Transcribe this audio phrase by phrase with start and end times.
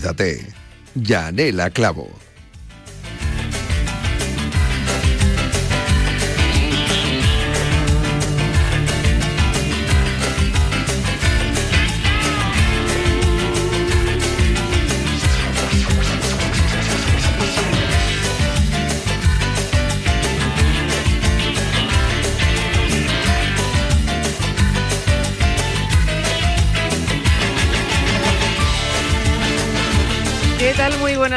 [0.00, 0.46] Cuídate.
[0.94, 2.08] Yanela Clavo.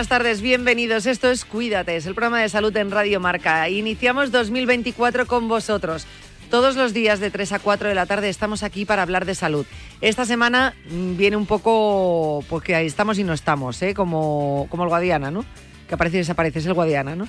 [0.03, 1.05] Buenas tardes, bienvenidos.
[1.05, 3.69] Esto es Cuídate, es el programa de salud en Radio Marca.
[3.69, 6.05] Iniciamos 2024 con vosotros.
[6.51, 9.33] Todos los días de 3 a 4 de la tarde estamos aquí para hablar de
[9.33, 9.65] salud.
[10.01, 13.93] Esta semana mm, viene un poco, porque pues ahí estamos y no estamos, ¿eh?
[13.93, 15.45] como, como el Guadiana, ¿no?
[15.87, 17.25] Que aparece y desaparece, es el Guadiana, ¿no?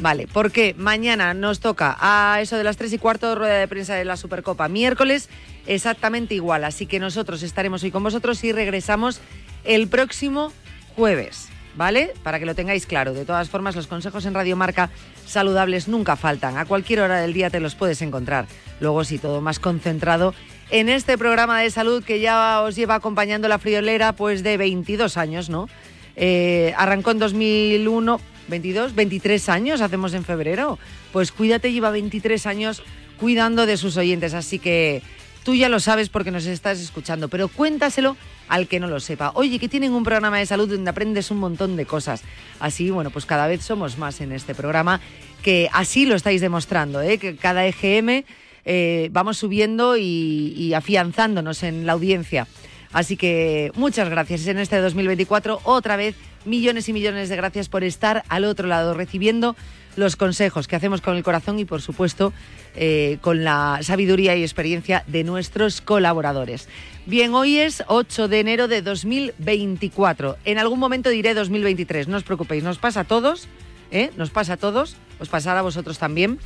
[0.00, 3.94] Vale, porque mañana nos toca a eso de las 3 y cuarto rueda de prensa
[3.94, 4.66] de la Supercopa.
[4.66, 5.28] Miércoles
[5.68, 9.20] exactamente igual, así que nosotros estaremos hoy con vosotros y regresamos
[9.62, 10.52] el próximo
[10.96, 11.50] jueves.
[11.76, 12.12] ¿Vale?
[12.22, 13.12] Para que lo tengáis claro.
[13.12, 14.90] De todas formas, los consejos en Radio Marca
[15.26, 16.56] saludables nunca faltan.
[16.56, 18.46] A cualquier hora del día te los puedes encontrar.
[18.80, 20.34] Luego sí, todo más concentrado
[20.70, 25.16] en este programa de salud que ya os lleva acompañando la friolera pues de 22
[25.16, 25.68] años, ¿no?
[26.16, 30.78] Eh, arrancó en 2001, 22, 23 años hacemos en febrero.
[31.12, 32.82] Pues cuídate, lleva 23 años
[33.20, 35.02] cuidando de sus oyentes, así que
[35.46, 38.16] tú ya lo sabes porque nos estás escuchando, pero cuéntaselo
[38.48, 39.30] al que no lo sepa.
[39.36, 42.24] Oye, que tienen un programa de salud donde aprendes un montón de cosas.
[42.58, 45.00] Así, bueno, pues cada vez somos más en este programa,
[45.42, 47.18] que así lo estáis demostrando, ¿eh?
[47.18, 48.24] que cada EGM
[48.64, 52.48] eh, vamos subiendo y, y afianzándonos en la audiencia.
[52.92, 55.60] Así que muchas gracias en este 2024.
[55.62, 59.54] Otra vez, millones y millones de gracias por estar al otro lado, recibiendo
[59.96, 62.32] los consejos que hacemos con el corazón y, por supuesto,
[62.74, 66.68] eh, con la sabiduría y experiencia de nuestros colaboradores.
[67.06, 70.36] Bien, hoy es 8 de enero de 2024.
[70.44, 73.48] En algún momento diré 2023, no os preocupéis, nos pasa a todos,
[73.90, 74.10] ¿eh?
[74.16, 76.38] nos pasa a todos, os pasará a vosotros también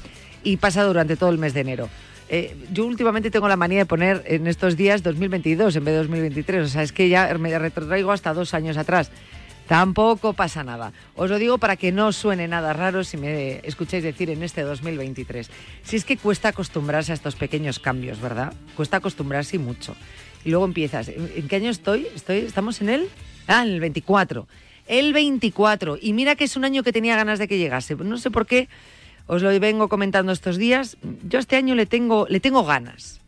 [0.42, 1.88] y pasa durante todo el mes de enero.
[2.28, 5.98] Eh, yo últimamente tengo la manía de poner en estos días 2022 en vez de
[5.98, 9.10] 2023, o sea, es que ya me retrotraigo hasta dos años atrás.
[9.70, 10.92] Tampoco pasa nada.
[11.14, 14.62] Os lo digo para que no suene nada raro si me escucháis decir en este
[14.62, 15.48] 2023.
[15.84, 18.52] Si es que cuesta acostumbrarse a estos pequeños cambios, ¿verdad?
[18.74, 19.94] Cuesta acostumbrarse mucho.
[20.44, 21.06] Y luego empiezas.
[21.06, 22.08] ¿En qué año estoy?
[22.12, 23.08] estoy ¿Estamos en el?
[23.46, 24.48] Ah, en el 24.
[24.88, 25.98] El 24.
[26.02, 27.94] Y mira que es un año que tenía ganas de que llegase.
[27.94, 28.68] No sé por qué,
[29.28, 30.96] os lo vengo comentando estos días.
[31.22, 33.20] Yo este año le tengo, le tengo ganas.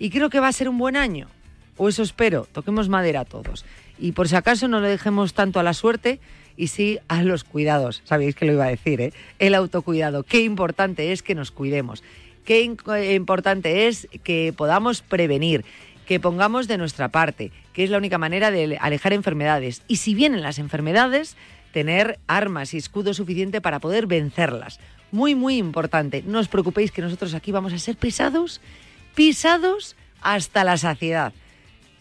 [0.00, 1.28] Y creo que va a ser un buen año.
[1.76, 2.48] O eso espero.
[2.50, 3.64] Toquemos madera a todos.
[3.98, 6.20] Y por si acaso no lo dejemos tanto a la suerte
[6.56, 8.02] y sí a los cuidados.
[8.04, 9.12] Sabéis que lo iba a decir, ¿eh?
[9.38, 10.22] El autocuidado.
[10.22, 12.02] Qué importante es que nos cuidemos.
[12.44, 15.64] Qué eh, importante es que podamos prevenir,
[16.06, 19.82] que pongamos de nuestra parte, que es la única manera de alejar enfermedades.
[19.88, 21.36] Y si vienen las enfermedades,
[21.72, 24.78] tener armas y escudo suficiente para poder vencerlas.
[25.10, 26.22] Muy, muy importante.
[26.26, 28.60] No os preocupéis que nosotros aquí vamos a ser pisados,
[29.14, 31.32] pisados hasta la saciedad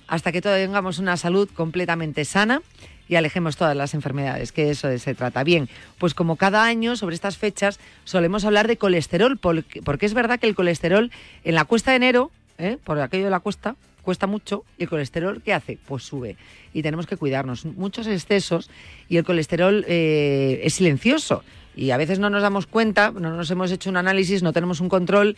[0.07, 2.61] hasta que tengamos una salud completamente sana
[3.07, 5.43] y alejemos todas las enfermedades, que eso se trata.
[5.43, 10.39] Bien, pues como cada año sobre estas fechas solemos hablar de colesterol, porque, es verdad
[10.39, 11.11] que el colesterol
[11.43, 12.77] en la cuesta de enero, ¿eh?
[12.83, 15.77] por aquello de la cuesta, cuesta mucho y el colesterol, ¿qué hace?
[15.85, 16.37] Pues sube.
[16.73, 17.65] Y tenemos que cuidarnos.
[17.65, 18.69] Muchos excesos
[19.09, 21.43] y el colesterol eh, es silencioso.
[21.75, 24.79] Y a veces no nos damos cuenta, no nos hemos hecho un análisis, no tenemos
[24.79, 25.35] un control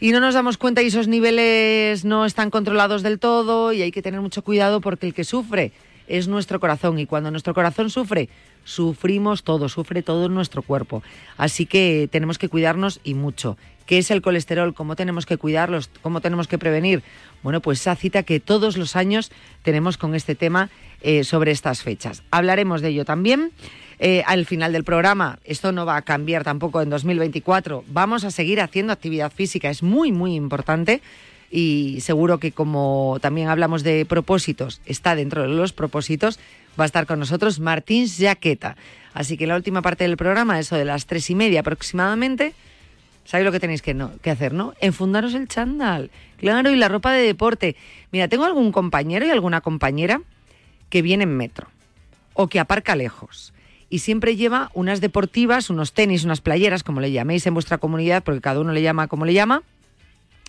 [0.00, 3.92] y no nos damos cuenta y esos niveles no están controlados del todo y hay
[3.92, 5.72] que tener mucho cuidado porque el que sufre
[6.06, 8.28] es nuestro corazón y cuando nuestro corazón sufre,
[8.64, 11.02] sufrimos todo, sufre todo nuestro cuerpo.
[11.36, 13.56] Así que tenemos que cuidarnos y mucho.
[13.86, 14.74] ¿Qué es el colesterol?
[14.74, 15.88] ¿Cómo tenemos que cuidarlos?
[16.02, 17.02] ¿Cómo tenemos que prevenir?
[17.42, 19.30] Bueno, pues esa cita que todos los años
[19.62, 22.22] tenemos con este tema eh, sobre estas fechas.
[22.30, 23.52] Hablaremos de ello también.
[23.98, 25.38] Eh, al final del programa.
[25.44, 27.84] Esto no va a cambiar tampoco en 2024.
[27.88, 31.00] Vamos a seguir haciendo actividad física, es muy, muy importante.
[31.50, 36.40] y seguro que como también hablamos de propósitos, está dentro de los propósitos,
[36.78, 38.76] va a estar con nosotros Martín Jaqueta.
[39.14, 42.52] Así que la última parte del programa, eso de las tres y media aproximadamente,
[43.26, 44.72] sabéis lo que tenéis que, no, que hacer, ¿no?
[44.80, 47.76] Enfundaros el chándal, claro, y la ropa de deporte.
[48.12, 50.22] Mira, tengo algún compañero y alguna compañera
[50.88, 51.68] que viene en metro
[52.32, 53.52] o que aparca lejos
[53.88, 58.24] y siempre lleva unas deportivas, unos tenis, unas playeras, como le llaméis en vuestra comunidad,
[58.24, 59.62] porque cada uno le llama como le llama,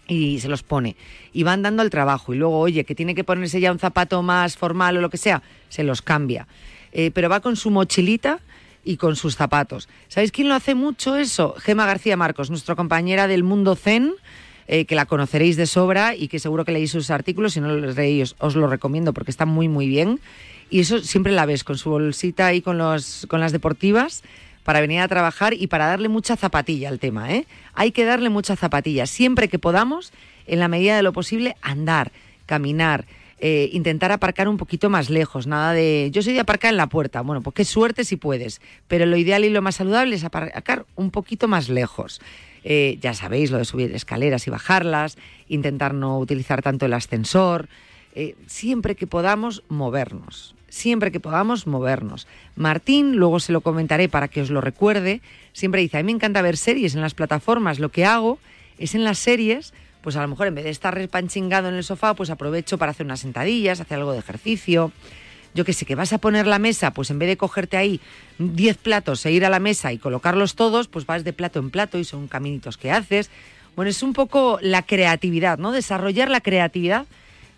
[0.08, 0.96] y se los pone.
[1.34, 2.34] Y va andando al trabajo.
[2.34, 5.18] Y luego, oye, que tiene que ponerse ya un zapato más formal o lo que
[5.18, 6.48] sea, se los cambia.
[6.94, 8.40] Eh, pero va con su mochilita
[8.88, 9.90] y con sus zapatos.
[10.08, 11.54] ¿Sabéis quién lo hace mucho eso?
[11.60, 14.14] Gema García Marcos, nuestra compañera del Mundo Zen.
[14.70, 17.70] Eh, que la conoceréis de sobra y que seguro que leéis sus artículos, si no
[17.70, 20.20] los leéis os lo recomiendo porque está muy muy bien.
[20.70, 24.24] Y eso siempre la ves con su bolsita y con, los, con las deportivas
[24.64, 27.32] para venir a trabajar y para darle mucha zapatilla al tema.
[27.32, 27.46] ¿eh?
[27.76, 29.06] Hay que darle mucha zapatilla.
[29.06, 30.12] Siempre que podamos,
[30.48, 32.12] en la medida de lo posible, andar,
[32.46, 33.06] caminar,
[33.40, 35.48] eh, intentar aparcar un poquito más lejos.
[35.48, 36.10] Nada de.
[36.12, 37.22] Yo soy de aparcar en la puerta.
[37.22, 38.62] Bueno, pues qué suerte si puedes.
[38.88, 42.22] Pero lo ideal y lo más saludable es aparcar un poquito más lejos.
[42.64, 45.18] Eh, ya sabéis lo de subir escaleras y bajarlas,
[45.48, 47.70] intentar no utilizar tanto el ascensor.
[48.16, 52.28] Eh, siempre que podamos movernos siempre que podamos movernos.
[52.56, 55.22] Martín, luego se lo comentaré para que os lo recuerde,
[55.54, 58.38] siempre dice, a mí me encanta ver series en las plataformas, lo que hago
[58.78, 59.74] es en las series,
[60.08, 62.92] pues a lo mejor en vez de estar repanchingado en el sofá, pues aprovecho para
[62.92, 64.94] hacer unas sentadillas, hacer algo de ejercicio.
[65.54, 68.00] Yo que sé, que vas a poner la mesa, pues en vez de cogerte ahí
[68.38, 71.72] 10 platos e ir a la mesa y colocarlos todos, pues vas de plato en
[71.72, 73.30] plato y son caminitos que haces.
[73.76, 75.74] Bueno, es un poco la creatividad, ¿no?
[75.74, 77.06] Desarrollar la creatividad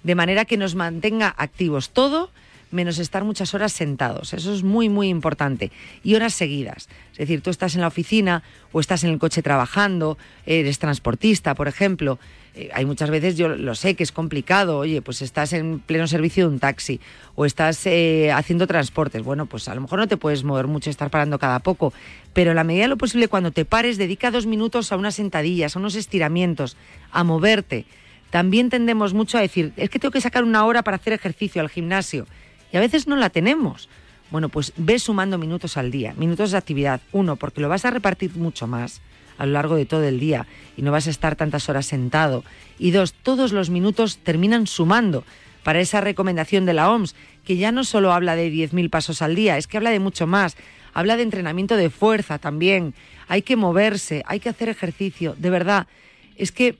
[0.01, 2.31] de manera que nos mantenga activos todo
[2.71, 4.33] menos estar muchas horas sentados.
[4.33, 5.71] Eso es muy, muy importante.
[6.03, 6.87] Y horas seguidas.
[7.13, 11.55] Es decir, tú estás en la oficina o estás en el coche trabajando, eres transportista,
[11.55, 12.19] por ejemplo.
[12.55, 14.79] Eh, hay muchas veces, yo lo sé, que es complicado.
[14.79, 16.99] Oye, pues estás en pleno servicio de un taxi
[17.35, 19.23] o estás eh, haciendo transportes.
[19.23, 21.93] Bueno, pues a lo mejor no te puedes mover mucho, estar parando cada poco.
[22.33, 25.15] Pero en la medida de lo posible, cuando te pares, dedica dos minutos a unas
[25.15, 26.77] sentadillas, a unos estiramientos,
[27.11, 27.85] a moverte.
[28.29, 31.61] También tendemos mucho a decir, es que tengo que sacar una hora para hacer ejercicio
[31.61, 32.27] al gimnasio
[32.71, 33.89] y a veces no la tenemos.
[34.31, 37.01] Bueno, pues ve sumando minutos al día, minutos de actividad.
[37.11, 39.01] Uno, porque lo vas a repartir mucho más
[39.39, 40.45] a lo largo de todo el día
[40.77, 42.43] y no vas a estar tantas horas sentado.
[42.77, 45.23] Y dos, todos los minutos terminan sumando
[45.63, 47.15] para esa recomendación de la OMS,
[47.45, 50.27] que ya no solo habla de 10.000 pasos al día, es que habla de mucho
[50.27, 50.55] más.
[50.93, 52.93] Habla de entrenamiento de fuerza también.
[53.27, 55.35] Hay que moverse, hay que hacer ejercicio.
[55.37, 55.87] De verdad,
[56.35, 56.75] es que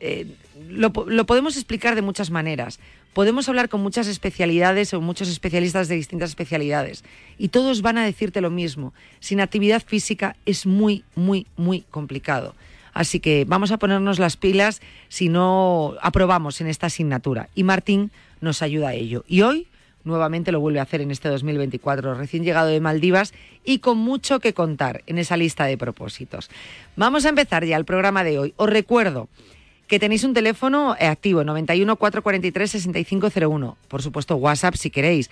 [0.00, 0.26] eh,
[0.68, 2.80] lo, lo podemos explicar de muchas maneras
[3.12, 7.04] podemos hablar con muchas especialidades o muchos especialistas de distintas especialidades
[7.38, 8.92] y todos van a decirte lo mismo.
[9.20, 12.54] Sin actividad física es muy, muy, muy complicado.
[12.92, 17.48] Así que vamos a ponernos las pilas si no aprobamos en esta asignatura.
[17.54, 18.10] Y Martín
[18.40, 19.24] nos ayuda a ello.
[19.26, 19.66] Y hoy
[20.04, 23.32] nuevamente lo vuelve a hacer en este 2024, recién llegado de Maldivas
[23.64, 26.50] y con mucho que contar en esa lista de propósitos.
[26.96, 28.54] Vamos a empezar ya el programa de hoy.
[28.56, 29.28] Os recuerdo
[29.92, 33.76] que tenéis un teléfono eh, activo, 91 443 6501.
[33.88, 35.28] Por supuesto, WhatsApp si queréis.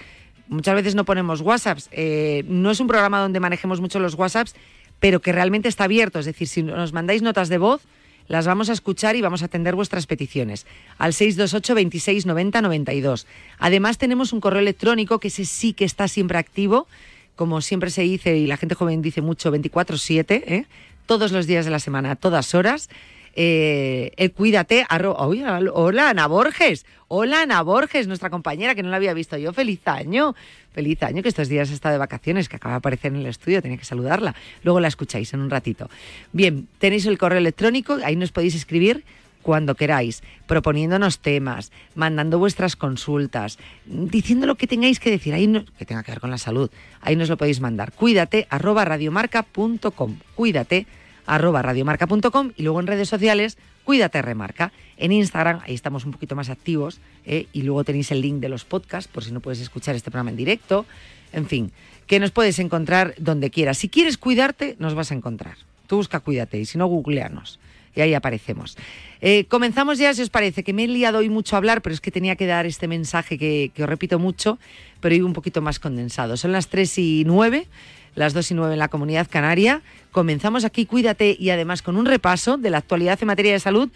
[0.48, 1.88] Muchas veces no ponemos WhatsApps.
[1.92, 4.54] Eh, no es un programa donde manejemos mucho los WhatsApps,
[4.98, 6.18] pero que realmente está abierto.
[6.18, 7.80] Es decir, si nos mandáis notas de voz,
[8.28, 10.66] las vamos a escuchar y vamos a atender vuestras peticiones
[10.98, 13.26] al 628 26 90 92.
[13.60, 16.86] Además tenemos un correo electrónico que ese sí que está siempre activo,
[17.34, 20.66] como siempre se dice y la gente joven dice mucho 24/7, ¿eh?
[21.06, 22.90] todos los días de la semana, a todas horas
[23.34, 24.86] eh, el cuídate.
[24.90, 26.86] hola, Ana Borges.
[27.08, 29.52] Hola, Ana Borges, nuestra compañera que no la había visto yo.
[29.52, 30.34] Feliz año.
[30.72, 33.60] Feliz año, que estos días está de vacaciones, que acaba de aparecer en el estudio,
[33.60, 34.36] tenía que saludarla.
[34.62, 35.90] Luego la escucháis en un ratito.
[36.32, 39.04] Bien, tenéis el correo electrónico, ahí nos podéis escribir
[39.42, 45.64] cuando queráis, proponiéndonos temas, mandando vuestras consultas, diciendo lo que tengáis que decir, ahí no,
[45.78, 46.70] que tenga que ver con la salud,
[47.00, 47.92] ahí nos lo podéis mandar.
[47.92, 50.18] Cuídate arroba radiomarca.com.
[50.36, 50.86] Cuídate
[51.30, 54.72] arroba radiomarca.com y luego en redes sociales, cuídate remarca.
[54.96, 57.46] En Instagram, ahí estamos un poquito más activos ¿eh?
[57.52, 60.30] y luego tenéis el link de los podcasts por si no puedes escuchar este programa
[60.30, 60.86] en directo.
[61.32, 61.70] En fin,
[62.08, 63.78] que nos puedes encontrar donde quieras.
[63.78, 65.56] Si quieres cuidarte, nos vas a encontrar.
[65.86, 67.60] Tú busca cuídate y si no, googleanos.
[67.94, 68.76] Y ahí aparecemos.
[69.20, 71.92] Eh, comenzamos ya, si os parece, que me he liado hoy mucho a hablar, pero
[71.92, 74.58] es que tenía que dar este mensaje que, que os repito mucho,
[75.00, 76.36] pero hoy un poquito más condensado.
[76.36, 77.66] Son las 3 y 9
[78.14, 79.82] las 2 y 9 en la comunidad canaria.
[80.12, 83.90] Comenzamos aquí, cuídate, y además con un repaso de la actualidad en materia de salud,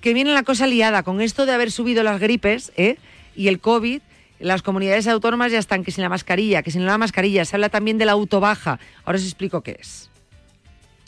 [0.00, 2.96] que viene la cosa liada con esto de haber subido las gripes ¿eh?
[3.36, 4.00] y el COVID.
[4.38, 7.44] Las comunidades autónomas ya están que sin la mascarilla, que sin la mascarilla.
[7.44, 8.80] Se habla también de la autobaja.
[9.04, 10.10] Ahora os explico qué es.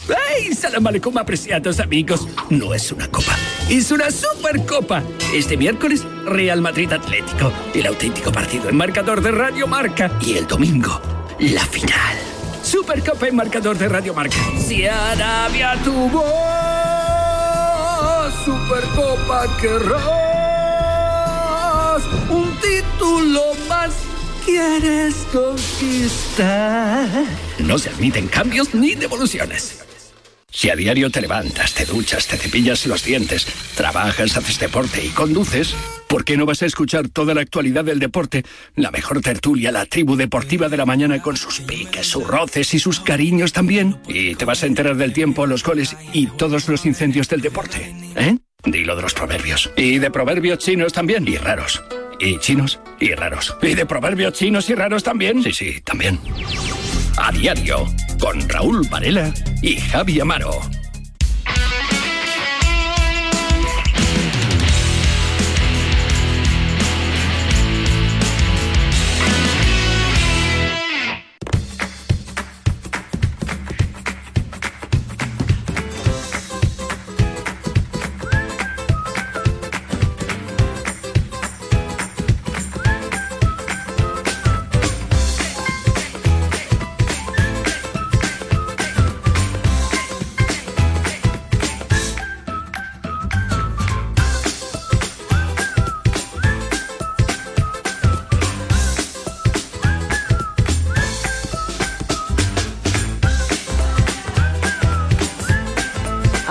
[0.08, 0.52] ¡Ay!
[0.54, 2.28] Salam aleikum, apreciados amigos.
[2.50, 3.36] No es una copa,
[3.70, 5.02] es una supercopa.
[5.32, 7.52] Este miércoles, Real Madrid Atlético.
[7.74, 10.10] El auténtico partido en marcador de Radio Marca.
[10.20, 11.00] Y el domingo,
[11.38, 12.31] la final.
[12.62, 14.36] Supercopa en marcador de Radio Marca.
[14.58, 16.24] Si Arabia tuvo
[18.44, 20.02] Supercopa querrás.
[22.30, 23.92] Un título más
[24.44, 27.08] quieres conquistar.
[27.58, 29.82] No se admiten cambios ni devoluciones.
[30.52, 35.08] Si a diario te levantas, te duchas, te cepillas los dientes, trabajas, haces deporte y
[35.08, 35.74] conduces,
[36.08, 38.44] ¿por qué no vas a escuchar toda la actualidad del deporte?
[38.76, 42.78] La mejor tertulia, la tribu deportiva de la mañana con sus piques, sus roces y
[42.78, 43.96] sus cariños también.
[44.06, 47.94] Y te vas a enterar del tiempo, los goles y todos los incendios del deporte.
[48.14, 48.36] ¿Eh?
[48.64, 49.70] Dilo de los proverbios.
[49.74, 51.26] Y de proverbios chinos también.
[51.26, 51.82] Y raros.
[52.20, 53.56] Y chinos y raros.
[53.60, 55.42] Y de proverbios chinos y raros también.
[55.42, 56.18] Sí, sí, también.
[57.18, 57.86] A diario,
[58.20, 60.60] con Raúl Varela y Javi Amaro.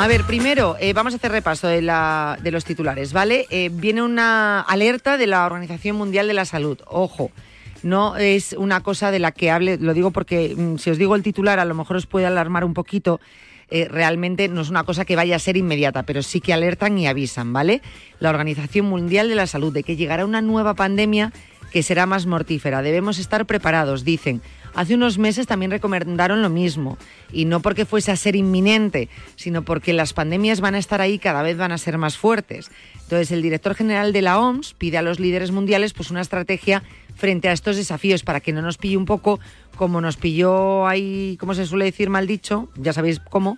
[0.02, 3.46] A ver, primero eh, vamos a hacer repaso de, la- de los titulares, ¿vale?
[3.52, 6.80] Eh, viene una alerta de la Organización Mundial de la Salud.
[6.88, 7.30] Ojo,
[7.84, 11.14] no es una cosa de la que hable, lo digo porque mm, si os digo
[11.16, 13.20] el titular a lo mejor os puede alarmar un poquito.
[13.70, 16.98] eh, realmente no es una cosa que vaya a ser inmediata, pero sí que alertan
[16.98, 17.82] y avisan, ¿vale?
[18.20, 21.32] La Organización Mundial de la Salud de que llegará una nueva pandemia
[21.72, 22.82] que será más mortífera.
[22.82, 24.42] Debemos estar preparados, dicen.
[24.74, 26.98] Hace unos meses también recomendaron lo mismo,
[27.32, 31.14] y no porque fuese a ser inminente, sino porque las pandemias van a estar ahí
[31.14, 32.72] y cada vez van a ser más fuertes.
[33.04, 36.84] Entonces, el director general de la OMS pide a los líderes mundiales pues una estrategia
[37.16, 39.40] frente a estos desafíos para que no nos pille un poco
[39.76, 43.58] como nos pilló ahí, como se suele decir mal dicho, ya sabéis cómo,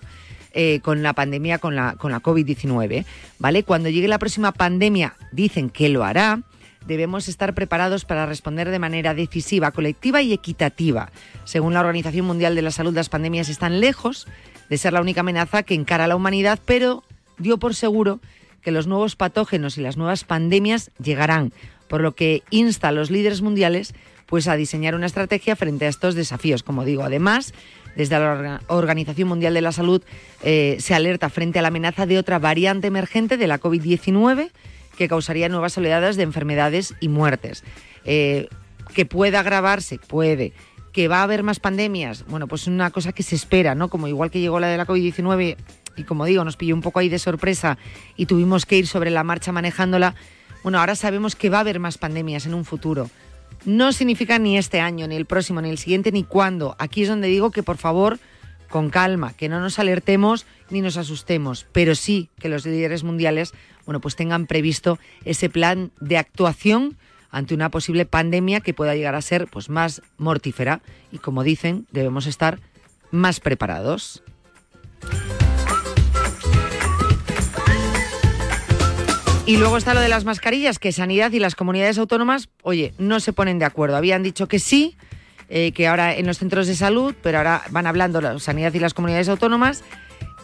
[0.54, 3.06] eh, con la pandemia, con la, con la COVID-19.
[3.40, 3.64] ¿Vale?
[3.64, 6.42] Cuando llegue la próxima pandemia, dicen que lo hará,
[6.88, 11.12] debemos estar preparados para responder de manera decisiva, colectiva y equitativa.
[11.46, 14.28] Según la Organización Mundial de la Salud, las pandemias están lejos
[14.70, 17.04] de ser la única amenaza que encara a la humanidad, pero
[17.38, 18.20] dio por seguro
[18.62, 21.52] que los nuevos patógenos y las nuevas pandemias llegarán,
[21.88, 23.94] por lo que insta a los líderes mundiales
[24.26, 26.64] pues a diseñar una estrategia frente a estos desafíos.
[26.64, 27.54] Como digo, además,
[27.96, 30.02] desde la Orga- Organización Mundial de la Salud
[30.44, 34.50] eh, se alerta frente a la amenaza de otra variante emergente de la COVID-19
[34.98, 37.64] que causaría nuevas oleadas de enfermedades y muertes.
[38.06, 38.48] Eh,
[38.94, 40.54] que pueda agravarse, puede.
[40.92, 43.90] Que va a haber más pandemias, bueno, pues una cosa que se espera, ¿no?
[43.90, 45.58] Como igual que llegó la de la COVID-19
[45.96, 47.78] y como digo, nos pilló un poco ahí de sorpresa
[48.16, 50.16] y tuvimos que ir sobre la marcha manejándola.
[50.64, 53.10] Bueno, ahora sabemos que va a haber más pandemias en un futuro.
[53.66, 56.76] No significa ni este año, ni el próximo, ni el siguiente, ni cuándo.
[56.80, 58.20] Aquí es donde digo que por favor,
[58.74, 63.54] con calma, que no nos alertemos ni nos asustemos, pero sí que los líderes mundiales,
[63.86, 66.98] bueno, pues tengan previsto ese plan de actuación
[67.30, 71.86] ante una posible pandemia que pueda llegar a ser pues más mortífera y como dicen,
[71.92, 72.62] debemos estar
[73.12, 74.24] más preparados.
[79.46, 83.20] Y luego está lo de las mascarillas, que Sanidad y las comunidades autónomas, oye, no
[83.20, 83.98] se ponen de acuerdo.
[83.98, 84.98] Habían dicho que sí,
[85.50, 88.80] eh, que ahora en los centros de salud, pero ahora van hablando la Sanidad y
[88.80, 89.84] las comunidades autónomas.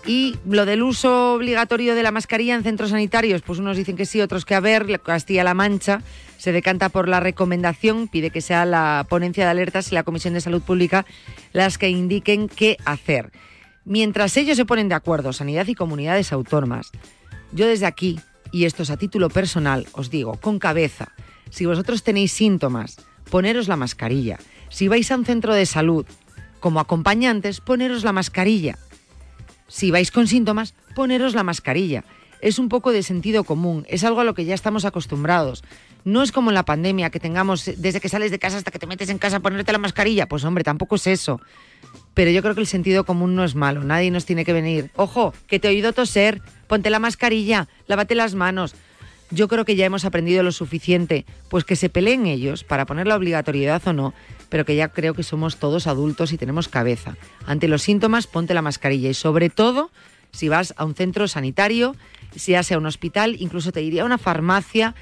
[0.05, 4.05] Y lo del uso obligatorio de la mascarilla en centros sanitarios, pues unos dicen que
[4.05, 4.99] sí, otros que a ver.
[5.01, 6.01] Castilla-La Mancha
[6.37, 10.33] se decanta por la recomendación, pide que sea la ponencia de alertas y la Comisión
[10.33, 11.05] de Salud Pública
[11.51, 13.31] las que indiquen qué hacer.
[13.83, 16.91] Mientras ellos se ponen de acuerdo, Sanidad y comunidades autónomas,
[17.51, 18.19] yo desde aquí,
[18.51, 21.11] y esto es a título personal, os digo, con cabeza,
[21.49, 22.97] si vosotros tenéis síntomas,
[23.29, 24.37] poneros la mascarilla.
[24.69, 26.05] Si vais a un centro de salud
[26.59, 28.77] como acompañantes, poneros la mascarilla.
[29.67, 32.03] Si vais con síntomas, poneros la mascarilla.
[32.41, 35.63] Es un poco de sentido común, es algo a lo que ya estamos acostumbrados.
[36.05, 38.79] No es como en la pandemia, que tengamos desde que sales de casa hasta que
[38.79, 40.29] te metes en casa ponerte la mascarilla.
[40.29, 41.41] Pues hombre, tampoco es eso.
[42.13, 44.91] Pero yo creo que el sentido común no es malo, nadie nos tiene que venir.
[44.95, 48.75] Ojo, que te he oído toser, ponte la mascarilla, lávate las manos.
[49.31, 53.07] Yo creo que ya hemos aprendido lo suficiente, pues que se peleen ellos para poner
[53.07, 54.13] la obligatoriedad o no,
[54.49, 57.15] pero que ya creo que somos todos adultos y tenemos cabeza.
[57.45, 59.91] Ante los síntomas, ponte la mascarilla y sobre todo,
[60.31, 61.95] si vas a un centro sanitario,
[62.31, 64.95] si sea a un hospital, incluso te diría a una farmacia,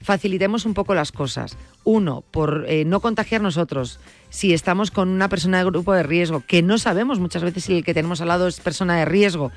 [0.00, 1.56] facilitemos un poco las cosas.
[1.84, 4.00] Uno, por eh, no contagiar nosotros.
[4.30, 7.78] Si estamos con una persona de grupo de riesgo, que no sabemos muchas veces si
[7.78, 9.50] el que tenemos al lado es persona de riesgo,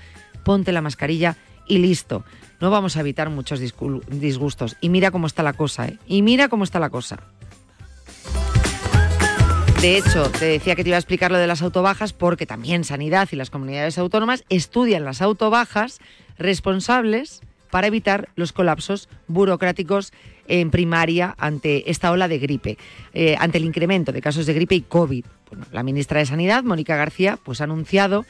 [0.43, 1.37] ponte la mascarilla
[1.71, 2.25] y listo.
[2.59, 4.75] No vamos a evitar muchos disgustos.
[4.81, 5.97] Y mira cómo está la cosa, ¿eh?
[6.05, 7.19] Y mira cómo está la cosa.
[9.81, 12.83] De hecho, te decía que te iba a explicar lo de las autobajas porque también
[12.83, 15.99] Sanidad y las comunidades autónomas estudian las autobajas
[16.37, 20.11] responsables para evitar los colapsos burocráticos
[20.49, 22.77] en primaria ante esta ola de gripe,
[23.13, 25.23] eh, ante el incremento de casos de gripe y COVID.
[25.71, 28.25] la ministra de Sanidad, Mónica García, pues ha anunciado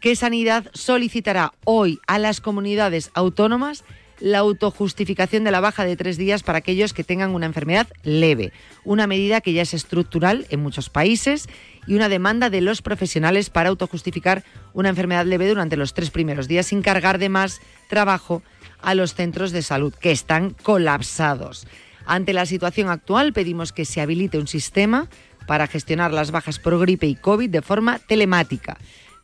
[0.00, 3.84] que Sanidad solicitará hoy a las comunidades autónomas
[4.18, 8.52] la autojustificación de la baja de tres días para aquellos que tengan una enfermedad leve,
[8.84, 11.48] una medida que ya es estructural en muchos países
[11.86, 16.48] y una demanda de los profesionales para autojustificar una enfermedad leve durante los tres primeros
[16.48, 18.42] días sin cargar de más trabajo
[18.82, 21.66] a los centros de salud, que están colapsados.
[22.06, 25.08] Ante la situación actual pedimos que se habilite un sistema
[25.46, 28.76] para gestionar las bajas por gripe y COVID de forma telemática.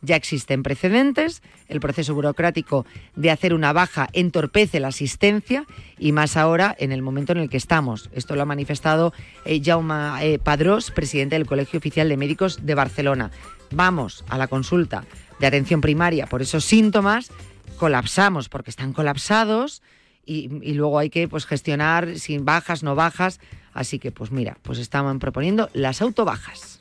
[0.02, 5.64] Ya existen precedentes, el proceso burocrático de hacer una baja entorpece la asistencia
[5.98, 8.10] y más ahora en el momento en el que estamos.
[8.12, 9.12] Esto lo ha manifestado
[9.44, 13.30] eh, Jaume eh, Padrós, presidente del Colegio Oficial de Médicos de Barcelona.
[13.70, 15.04] Vamos a la consulta
[15.40, 17.30] de atención primaria por esos síntomas
[17.76, 19.82] colapsamos porque están colapsados
[20.24, 23.38] y, luego hay que pues, gestionar sin bajas, no bajas.
[23.72, 26.80] Así que, pues mira, pues estaban proponiendo las autobajas.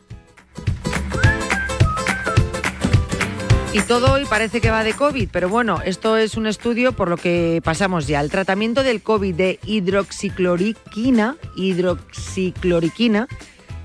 [3.75, 7.09] Y todo hoy parece que va de COVID, pero bueno, esto es un estudio por
[7.09, 8.21] lo que pasamos ya.
[8.21, 13.27] El tratamiento del COVID de hidroxicloroquina, hidroxicloroquina,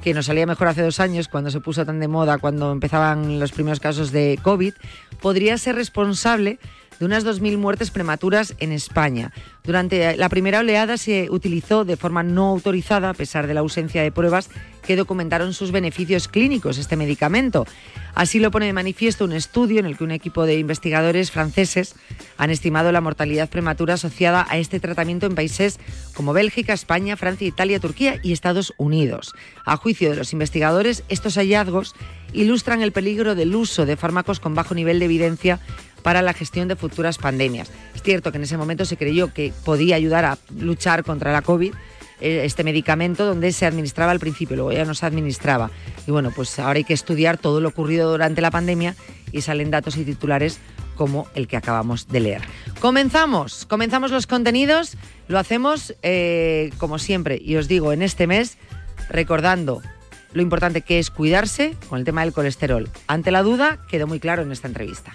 [0.01, 3.41] que nos salía mejor hace dos años cuando se puso tan de moda, cuando empezaban
[3.41, 4.75] los primeros casos de COVID,
[5.21, 6.61] podría ser responsable
[7.01, 9.33] de unas 2.000 muertes prematuras en España.
[9.65, 14.05] Durante la primera oleada se utilizó de forma no autorizada, a pesar de la ausencia
[14.05, 14.51] de pruebas
[14.87, 17.67] que documentaron sus beneficios clínicos este medicamento.
[18.15, 21.95] Así lo pone de manifiesto un estudio en el que un equipo de investigadores franceses
[22.37, 25.79] han estimado la mortalidad prematura asociada a este tratamiento en países
[26.15, 29.35] como Bélgica, España, Francia, Italia, Turquía y Estados Unidos.
[29.65, 31.95] A juicio de los investigadores, estos hallazgos
[32.33, 35.61] ilustran el peligro del uso de fármacos con bajo nivel de evidencia
[36.03, 37.71] para la gestión de futuras pandemias.
[37.95, 41.43] Es cierto que en ese momento se creyó que podía ayudar a luchar contra la
[41.43, 41.75] COVID,
[42.21, 45.71] este medicamento donde se administraba al principio, luego ya no se administraba.
[46.07, 48.95] Y bueno, pues ahora hay que estudiar todo lo ocurrido durante la pandemia
[49.33, 50.61] y salen datos y titulares
[50.97, 52.43] como el que acabamos de leer.
[52.81, 54.97] Comenzamos, comenzamos los contenidos,
[55.29, 58.59] lo hacemos eh, como siempre y os digo en este mes
[59.09, 59.81] recordando
[60.33, 62.89] lo importante que es cuidarse con el tema del colesterol.
[63.07, 65.15] Ante la duda, quedó muy claro en esta entrevista.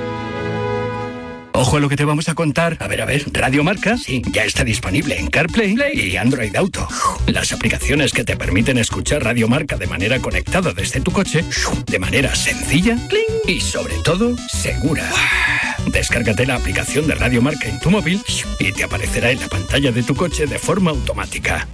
[1.61, 2.75] Ojo a lo que te vamos a contar.
[2.79, 6.87] A ver, a ver, Radio Marca sí, ya está disponible en CarPlay y Android Auto.
[7.27, 11.45] Las aplicaciones que te permiten escuchar Radio Marca de manera conectada desde tu coche,
[11.85, 12.97] de manera sencilla
[13.45, 15.07] y sobre todo segura.
[15.85, 18.23] Descárgate la aplicación de Radio Marca en tu móvil
[18.57, 21.67] y te aparecerá en la pantalla de tu coche de forma automática.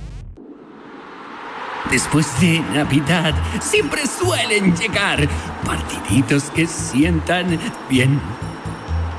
[1.89, 5.30] Después de Navidad siempre suelen llegar
[5.63, 7.58] partiditos que sientan
[7.89, 8.19] bien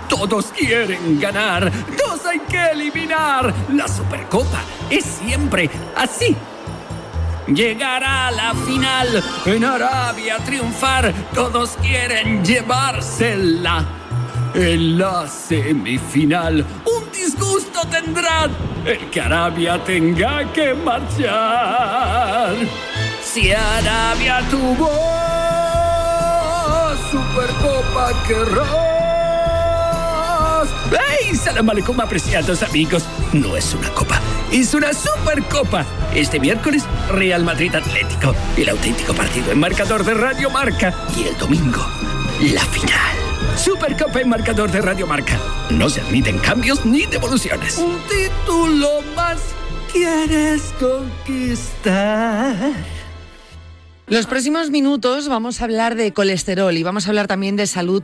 [0.08, 3.52] todos quieren ganar, dos hay que eliminar.
[3.72, 6.36] La Supercopa es siempre así.
[7.46, 13.84] Llegar a la final, en Arabia triunfar, todos quieren llevársela.
[14.54, 18.50] En la semifinal, un disgusto tendrán
[18.84, 22.54] el que Arabia tenga que marchar.
[23.22, 24.88] Si Arabia tuvo
[27.10, 28.97] Supercopa querrá
[30.90, 31.34] ¡Hey!
[31.36, 33.04] Salam aleikum, apreciados amigos.
[33.32, 34.20] No es una copa,
[34.52, 35.84] es una supercopa.
[36.14, 38.34] Este miércoles, Real Madrid Atlético.
[38.56, 40.94] El auténtico partido en marcador de Radio Marca.
[41.16, 41.84] Y el domingo,
[42.52, 43.16] la final.
[43.56, 45.38] Supercopa en marcador de Radio Marca.
[45.70, 47.76] No se admiten cambios ni devoluciones.
[47.78, 49.38] Un título más
[49.92, 52.72] quieres conquistar.
[54.06, 58.02] Los próximos minutos vamos a hablar de colesterol y vamos a hablar también de salud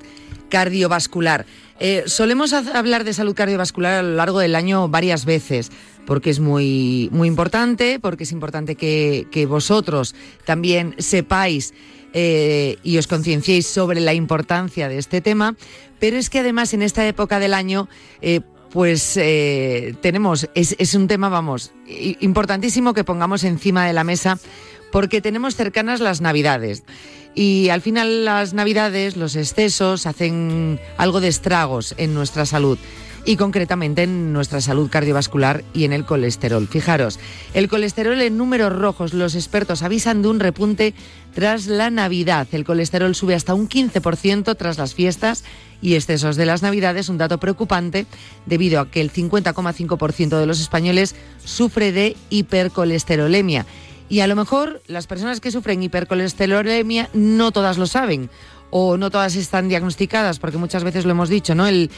[0.50, 1.46] cardiovascular.
[1.80, 5.70] Eh, solemos hablar de salud cardiovascular a lo largo del año varias veces,
[6.06, 11.74] porque es muy, muy importante, porque es importante que, vosotros también sepáis
[12.12, 15.56] eh, y os concienciéis sobre la importancia de este tema,
[15.98, 17.88] pero es que además en esta época del año,
[18.22, 24.36] eh, pues tenemos, es, es un tema, vamos, importantísimo que pongamos encima de la mesa,
[24.90, 26.82] porque tenemos cercanas las Navidades.
[27.34, 32.78] Y al final las navidades, los excesos, hacen algo de estragos en nuestra salud
[33.26, 36.68] y concretamente en nuestra salud cardiovascular y en el colesterol.
[36.68, 37.18] Fijaros,
[37.54, 40.94] el colesterol en números rojos, los expertos avisan de un repunte
[41.34, 42.46] tras la Navidad.
[42.52, 45.44] El colesterol sube hasta un 15% tras las fiestas
[45.80, 48.06] y excesos de las Navidades, un dato preocupante
[48.46, 53.66] debido a que el 50,5% de los españoles sufre de hipercolesterolemia
[54.08, 58.30] y a lo mejor las personas que sufren hipercolesterolemia no todas lo saben
[58.76, 61.68] o no todas están diagnosticadas, porque muchas veces lo hemos dicho, ¿no?
[61.68, 61.90] El,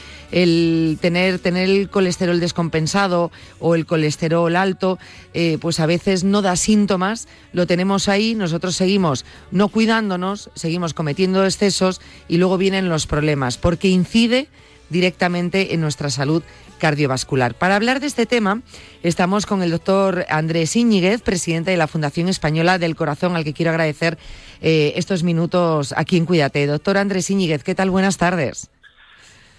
[1.01, 4.99] tener, tener el colesterol descompensado o el colesterol alto,
[5.33, 10.93] eh, pues a veces no da síntomas, lo tenemos ahí, nosotros seguimos no cuidándonos, seguimos
[10.93, 14.47] cometiendo excesos y luego vienen los problemas, porque incide
[14.91, 16.43] directamente en nuestra salud
[16.77, 17.53] cardiovascular.
[17.55, 18.61] Para hablar de este tema,
[19.03, 23.53] estamos con el doctor Andrés Íñiguez, presidente de la Fundación Española del Corazón, al que
[23.53, 24.17] quiero agradecer
[24.61, 26.65] eh, estos minutos aquí en Cuídate.
[26.65, 27.89] Doctor Andrés Íñiguez, ¿qué tal?
[27.89, 28.69] Buenas tardes.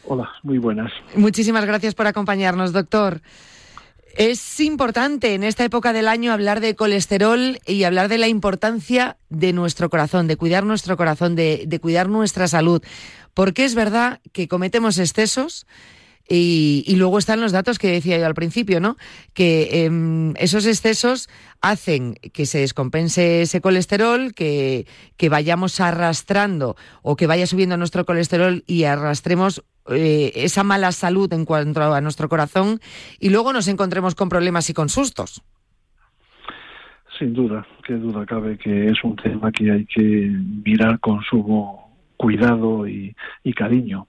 [0.04, 0.90] Hola, muy buenas.
[1.14, 3.20] Muchísimas gracias por acompañarnos, doctor.
[4.16, 9.16] Es importante en esta época del año hablar de colesterol y hablar de la importancia
[9.28, 12.82] de nuestro corazón, de cuidar nuestro corazón, de, de cuidar nuestra salud,
[13.34, 15.66] porque es verdad que cometemos excesos
[16.30, 18.96] y, luego están los datos que decía yo al principio, ¿no?
[19.32, 21.28] Que em, esos excesos
[21.62, 24.86] hacen que se descompense ese colesterol, que,
[25.16, 31.32] que, vayamos arrastrando o que vaya subiendo nuestro colesterol y arrastremos eh, esa mala salud
[31.32, 32.78] en cuanto a nuestro corazón
[33.18, 35.42] y luego nos encontremos con problemas y con sustos.
[37.18, 40.30] Sin duda, qué duda cabe que es un tema que hay que
[40.64, 43.14] mirar con sumo cuidado y
[43.56, 44.06] cariño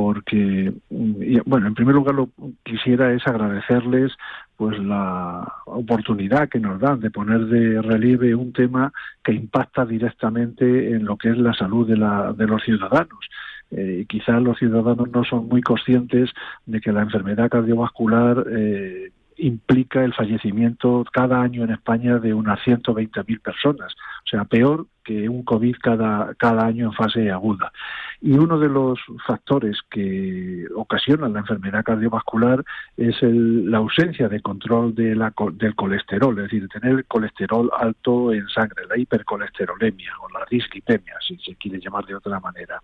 [0.00, 2.28] porque, bueno, en primer lugar lo
[2.62, 4.12] quisiera es agradecerles
[4.56, 8.92] pues la oportunidad que nos dan de poner de relieve un tema
[9.24, 13.28] que impacta directamente en lo que es la salud de, la, de los ciudadanos.
[13.72, 16.30] Eh, quizás los ciudadanos no son muy conscientes
[16.64, 22.60] de que la enfermedad cardiovascular eh, implica el fallecimiento cada año en España de unas
[22.60, 27.72] 120.000 personas, o sea, peor que un COVID cada, cada año en fase aguda.
[28.20, 32.62] Y uno de los factores que ocasionan la enfermedad cardiovascular
[32.96, 38.34] es la ausencia de control de la, del colesterol, es decir, tener el colesterol alto
[38.34, 42.82] en sangre, la hipercolesterolemia o la dislipemia, si se quiere llamar de otra manera.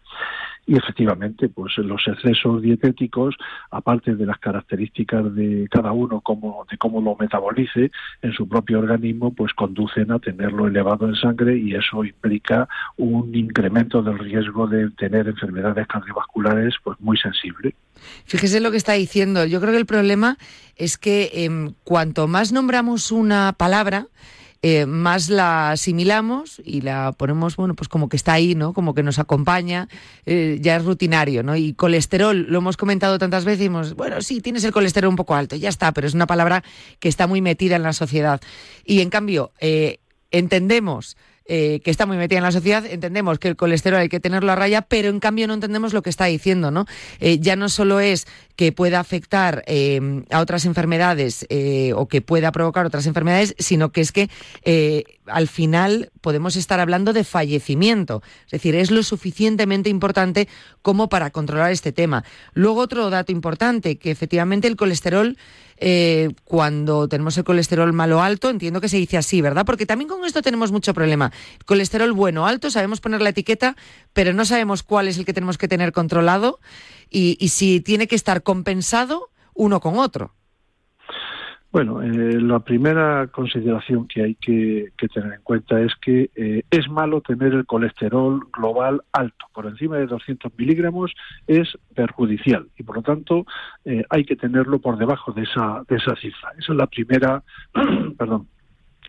[0.66, 3.36] Y efectivamente, pues los excesos dietéticos,
[3.70, 7.90] aparte de las características de cada uno como, de cómo lo metabolice
[8.22, 13.34] en su propio organismo, pues conducen a tenerlo elevado en sangre y eso implica un
[13.34, 17.74] incremento del riesgo de tener enfermedades cardiovasculares pues muy sensible.
[18.24, 19.44] Fíjese lo que está diciendo.
[19.44, 20.38] Yo creo que el problema
[20.76, 24.06] es que em, cuanto más nombramos una palabra,
[24.66, 28.72] eh, más la asimilamos y la ponemos, bueno, pues como que está ahí, ¿no?
[28.72, 29.88] Como que nos acompaña,
[30.24, 31.54] eh, ya es rutinario, ¿no?
[31.54, 35.34] Y colesterol, lo hemos comentado tantas veces, y bueno, sí, tienes el colesterol un poco
[35.34, 36.64] alto, ya está, pero es una palabra
[36.98, 38.40] que está muy metida en la sociedad.
[38.86, 39.98] Y en cambio, eh,
[40.30, 44.18] entendemos eh, que está muy metida en la sociedad, entendemos que el colesterol hay que
[44.18, 46.86] tenerlo a raya, pero en cambio no entendemos lo que está diciendo, ¿no?
[47.20, 48.26] Eh, ya no solo es
[48.56, 51.46] que pueda afectar eh, a otras enfermedades
[51.94, 54.30] o que pueda provocar otras enfermedades, sino que es que
[55.26, 58.22] al final podemos estar hablando de fallecimiento.
[58.46, 60.48] Es decir, es lo suficientemente importante
[60.82, 62.24] como para controlar este tema.
[62.52, 65.36] Luego otro dato importante, que efectivamente el colesterol
[65.78, 69.64] eh, cuando tenemos el colesterol malo alto, entiendo que se dice así, ¿verdad?
[69.66, 71.32] Porque también con esto tenemos mucho problema.
[71.66, 73.76] Colesterol bueno alto, sabemos poner la etiqueta,
[74.12, 76.60] pero no sabemos cuál es el que tenemos que tener controlado
[77.10, 80.34] y si tiene que estar compensado uno con otro.
[81.74, 86.88] Bueno, eh, la primera consideración que hay que, tener en cuenta es que eh, es
[86.88, 91.12] malo tener el colesterol global alto, por encima de 200 miligramos
[91.48, 93.44] es perjudicial y por lo tanto
[93.84, 96.52] eh, hay que tenerlo por debajo de esa, de esa cifra.
[96.56, 97.42] Esa es la primera,
[98.18, 98.46] perdón,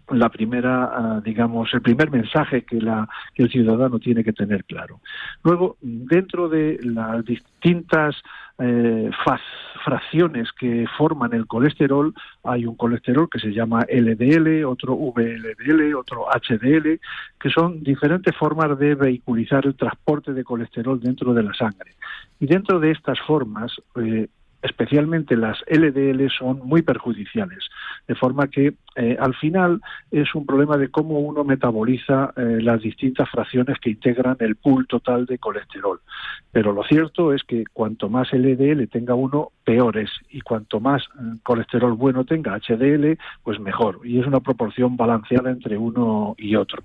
[0.09, 4.63] la primera, ah, digamos, el primer mensaje que, la, que el ciudadano tiene que tener
[4.65, 4.99] claro.
[5.43, 8.15] Luego, dentro de las distintas
[8.59, 9.09] eh,
[9.83, 12.13] fracciones que forman el colesterol,
[12.43, 16.99] hay un colesterol que se llama LDL, otro VLDL, otro HDL,
[17.39, 21.95] que son diferentes formas de vehiculizar el transporte de colesterol dentro de la sangre.
[22.39, 24.27] Y dentro de estas formas, eh,
[24.65, 27.69] especialmente las LDL, son muy perjudiciales.
[28.07, 32.81] De forma que eh, al final es un problema de cómo uno metaboliza eh, las
[32.81, 35.99] distintas fracciones que integran el pool total de colesterol.
[36.51, 40.11] Pero lo cierto es que cuanto más LDL tenga uno, peor es.
[40.29, 43.99] Y cuanto más eh, colesterol bueno tenga HDL, pues mejor.
[44.03, 46.83] Y es una proporción balanceada entre uno y otro.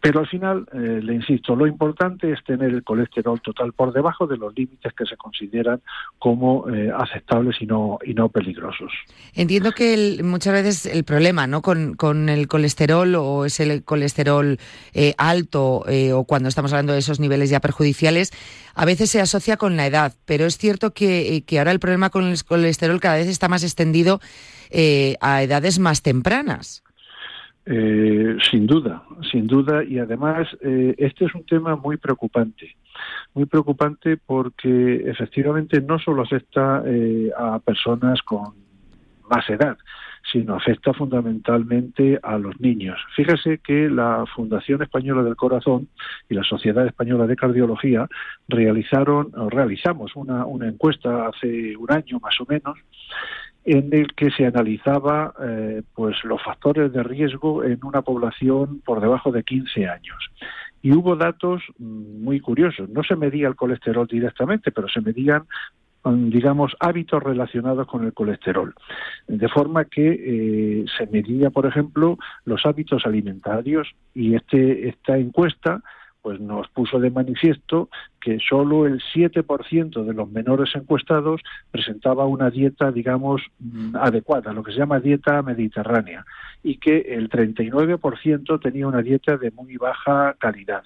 [0.00, 4.26] Pero al final, eh, le insisto, lo importante es tener el colesterol total por debajo
[4.26, 5.82] de los límites que se consideran
[6.18, 8.90] como eh, aceptables y no, y no peligrosos.
[9.34, 11.60] Entiendo que muchas veces el problema ¿no?
[11.60, 14.58] con, con el colesterol o es el colesterol
[14.94, 15.84] eh, alto
[16.14, 18.32] o cuando estamos hablando de esos niveles ya perjudiciales,
[18.74, 22.08] a veces se asocia con la edad, pero es cierto que, que ahora el problema
[22.08, 24.20] con el colesterol cada vez está más extendido
[25.20, 26.82] a edades más tempranas.
[27.66, 32.74] Eh, sin duda, sin duda, y además eh, este es un tema muy preocupante,
[33.34, 38.54] muy preocupante porque efectivamente no solo afecta eh, a personas con
[39.28, 39.76] más edad,
[40.32, 42.98] sino afecta fundamentalmente a los niños.
[43.14, 45.88] Fíjese que la Fundación Española del Corazón
[46.28, 48.08] y la Sociedad Española de Cardiología
[48.48, 52.78] realizaron, o realizamos una, una encuesta hace un año más o menos,
[53.72, 59.00] en el que se analizaba eh, pues los factores de riesgo en una población por
[59.00, 60.18] debajo de 15 años.
[60.82, 62.88] Y hubo datos mm, muy curiosos.
[62.88, 65.44] No se medía el colesterol directamente, pero se medían
[66.02, 68.74] mm, digamos, hábitos relacionados con el colesterol.
[69.28, 75.82] De forma que eh, se medía, por ejemplo, los hábitos alimentarios y este, esta encuesta
[76.22, 77.88] pues nos puso de manifiesto
[78.20, 84.62] que solo el 7% de los menores encuestados presentaba una dieta, digamos, mm, adecuada, lo
[84.62, 86.24] que se llama dieta mediterránea,
[86.62, 90.84] y que el 39% tenía una dieta de muy baja calidad.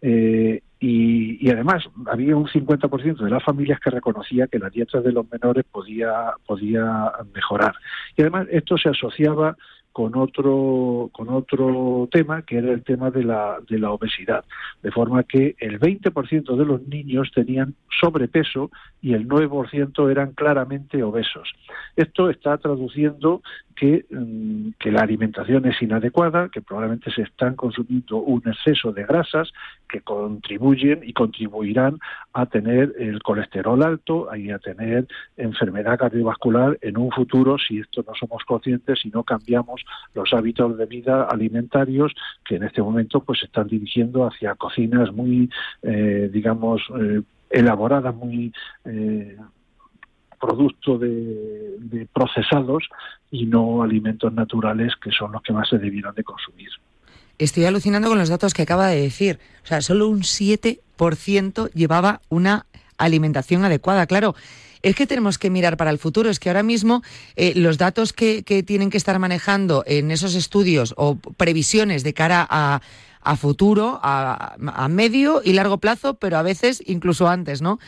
[0.00, 5.00] Eh, y, y, además había un 50% de las familias que reconocía que la dieta
[5.00, 7.74] de los menores podía, podía mejorar.
[8.16, 9.56] Y además esto se asociaba
[9.98, 14.44] con otro, con otro tema, que era el tema de la, de la obesidad.
[14.80, 18.70] De forma que el 20% de los niños tenían sobrepeso
[19.02, 21.52] y el 9% eran claramente obesos.
[21.96, 23.42] Esto está traduciendo
[23.74, 29.04] que, mm, que, la alimentación es inadecuada, que probablemente se están consumiendo un exceso de
[29.04, 29.52] grasas
[29.88, 31.98] que contribuyen y contribuirán
[32.38, 38.04] a tener el colesterol alto y a tener enfermedad cardiovascular en un futuro si esto
[38.06, 43.24] no somos conscientes y no cambiamos los hábitos de vida alimentarios que en este momento
[43.24, 45.50] pues se están dirigiendo hacia cocinas muy,
[45.82, 48.52] eh, digamos, eh, elaboradas, muy
[48.84, 49.36] eh,
[50.40, 52.88] producto de, procesados
[53.32, 56.68] y no alimentos naturales que son los que más se debieran de consumir.
[57.38, 59.38] Estoy alucinando con los datos que acaba de decir.
[59.64, 64.06] O sea, solo un 7% llevaba una alimentación adecuada.
[64.06, 64.34] Claro,
[64.82, 66.30] es que tenemos que mirar para el futuro.
[66.30, 67.02] Es que ahora mismo
[67.36, 72.46] eh, los datos que, tienen que estar manejando en esos estudios o previsiones de cara
[72.48, 72.80] a,
[73.36, 77.78] futuro, a, a, medio y largo plazo, pero a veces incluso antes, ¿no?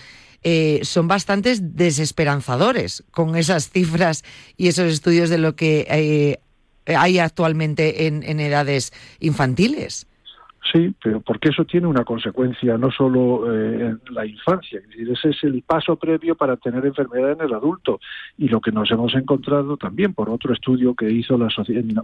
[0.42, 4.24] Eh, son bastantes desesperanzadores con esas cifras
[4.56, 6.40] y esos estudios de lo que eh,
[6.86, 10.06] hay actualmente en, en edades infantiles.
[10.72, 15.10] Sí, pero porque eso tiene una consecuencia no solo eh, en la infancia, es decir,
[15.10, 17.98] ese es el paso previo para tener enfermedad en el adulto.
[18.38, 21.48] Y lo que nos hemos encontrado también por otro estudio que hizo la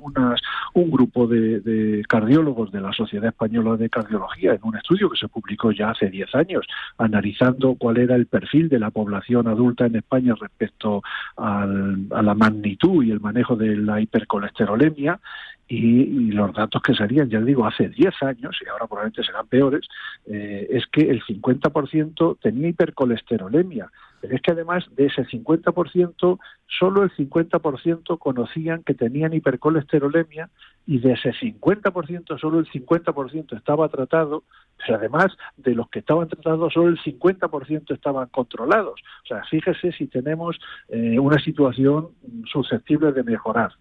[0.00, 0.40] unas,
[0.74, 5.28] un grupo de, cardiólogos de la Sociedad Española de Cardiología en un estudio que se
[5.28, 6.66] publicó ya hace 10 años
[6.98, 11.02] analizando cuál era el perfil de la población adulta en España respecto
[11.36, 15.20] a la magnitud y el manejo de la hipercolesterolemia
[15.68, 19.86] y, los datos que salían, ya digo, hace 10 años, y ahora probablemente serán peores,
[20.26, 23.90] eh, es que el 50% tenía hipercolesterolemia.
[24.20, 30.50] Pero es que además de ese 50%, solo el 50% conocían que tenían hipercolesterolemia
[30.86, 34.44] y de ese 50%, solo el 50% estaba tratado,
[34.78, 39.00] pero además de los que estaban tratados, solo el 50% estaban controlados.
[39.24, 42.08] O sea, fíjese si tenemos eh, una situación
[42.50, 43.72] susceptible de mejorar.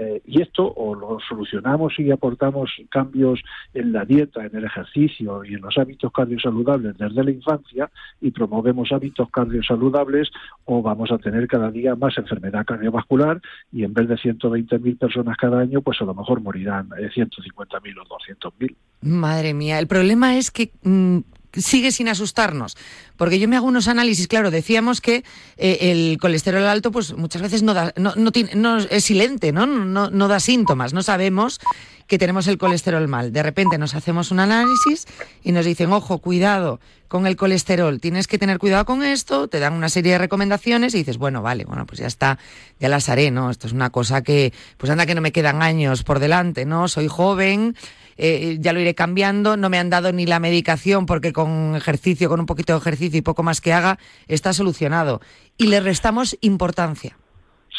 [0.00, 3.42] Eh, y esto o lo solucionamos y aportamos cambios
[3.74, 8.30] en la dieta, en el ejercicio y en los hábitos cardiosaludables desde la infancia y
[8.30, 10.30] promovemos hábitos cardiosaludables
[10.66, 13.40] o vamos a tener cada día más enfermedad cardiovascular
[13.72, 18.50] y en vez de 120.000 personas cada año, pues a lo mejor morirán 150.000 o
[18.50, 18.76] 200.000.
[19.00, 21.18] Madre mía, el problema es que mm,
[21.52, 22.76] sigue sin asustarnos.
[23.16, 25.24] Porque yo me hago unos análisis, claro, decíamos que
[25.56, 29.66] eh, el colesterol alto, pues muchas veces no, da, no, no, es silente, ¿no?
[29.66, 30.10] ¿no?
[30.10, 31.60] No da síntomas, no sabemos
[32.08, 33.32] que tenemos el colesterol mal.
[33.32, 35.06] De repente nos hacemos un análisis
[35.44, 39.60] y nos dicen, ojo, cuidado con el colesterol, tienes que tener cuidado con esto, te
[39.60, 42.38] dan una serie de recomendaciones y dices, bueno, vale, bueno, pues ya está,
[42.80, 43.50] ya las haré, ¿no?
[43.50, 46.88] Esto es una cosa que, pues anda que no me quedan años por delante, ¿no?
[46.88, 47.76] Soy joven,
[48.18, 52.28] eh, ya lo iré cambiando, no me han dado ni la medicación porque con ejercicio,
[52.28, 55.20] con un poquito de ejercicio y poco más que haga, está solucionado.
[55.56, 57.16] Y le restamos importancia.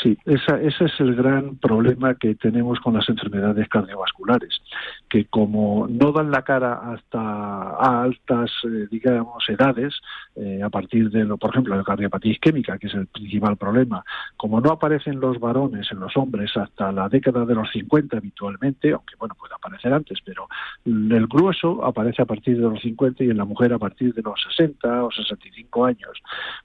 [0.01, 4.61] Sí, ese es el gran problema que tenemos con las enfermedades cardiovasculares,
[5.09, 9.99] que como no dan la cara hasta a altas, eh, digamos, edades,
[10.37, 14.05] eh, a partir de, lo, por ejemplo, la cardiopatía isquémica, que es el principal problema,
[14.37, 18.93] como no aparecen los varones en los hombres hasta la década de los 50 habitualmente,
[18.93, 20.47] aunque bueno, puede aparecer antes, pero
[20.85, 24.21] el grueso aparece a partir de los 50 y en la mujer a partir de
[24.21, 26.11] los 60 o 65 años,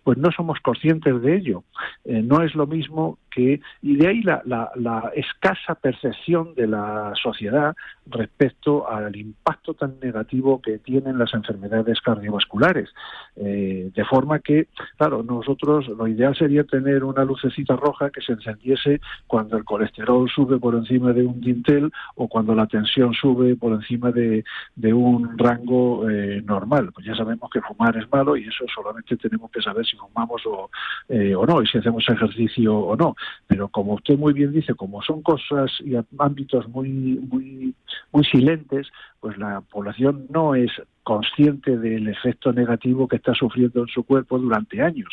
[0.05, 1.65] pues no somos conscientes de ello.
[2.05, 7.75] Eh, no es lo mismo y de ahí la, la, escasa percepción de la sociedad
[8.07, 12.91] respecto al impacto tan negativo que tienen las enfermedades cardiovasculares.
[13.37, 18.33] Eh, de forma que, claro, nosotros lo ideal sería tener una lucecita roja que se
[18.33, 23.57] encendiese cuando el colesterol sube por encima de un dintel o cuando la tensión sube
[23.57, 24.45] por encima de,
[24.93, 26.93] un rango eh, normal.
[26.93, 30.43] Pues ya sabemos que fumar es malo y eso solamente tenemos que saber si fumamos
[30.47, 30.71] o,
[31.09, 33.17] eh, o no y si hacemos ejercicio o no.
[33.47, 37.75] Pero como usted muy bien dice, como son cosas y ámbitos muy, muy,
[38.13, 38.89] muy silentes,
[39.21, 40.71] pues la población no es
[41.03, 45.09] consciente del efecto negativo que está sufriendo en su cuerpo durante años.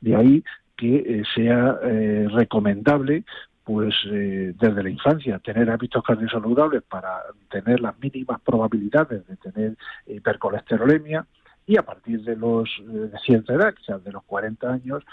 [0.00, 0.44] De ahí
[0.76, 3.24] que eh, sea eh, recomendable
[3.64, 9.76] pues eh, desde la infancia tener hábitos cardiosaludables para tener las mínimas probabilidades de tener
[10.06, 11.24] hipercolesterolemia
[11.66, 15.04] y a partir de los de cierta edad, quizás de los 40 años,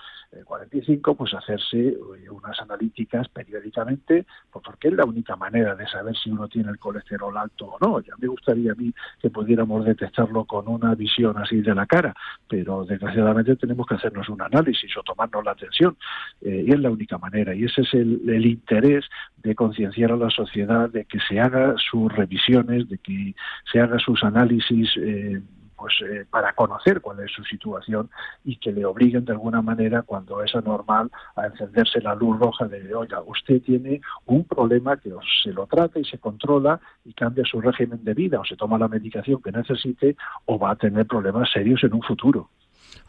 [0.45, 1.97] 45, pues hacerse
[2.29, 6.77] unas analíticas periódicamente, pues porque es la única manera de saber si uno tiene el
[6.77, 7.99] colesterol alto o no.
[8.01, 12.13] Ya me gustaría a mí que pudiéramos detectarlo con una visión así de la cara,
[12.47, 15.97] pero desgraciadamente tenemos que hacernos un análisis o tomarnos la atención,
[16.41, 17.55] eh, y es la única manera.
[17.55, 19.05] Y ese es el, interés
[19.37, 23.35] de concienciar a la sociedad de que se haga sus revisiones, de que
[23.71, 24.89] se haga sus análisis.
[24.97, 25.41] Eh,
[25.79, 28.09] pues eh, para conocer cuál es su situación
[28.43, 32.67] y que le obliguen de alguna manera cuando es anormal a encenderse la luz roja
[32.67, 35.11] de oiga usted tiene un problema que
[35.43, 38.77] se lo trata y se controla y cambia su régimen de vida o se toma
[38.77, 40.15] la medicación que necesite
[40.45, 42.49] o va a tener problemas serios en un futuro.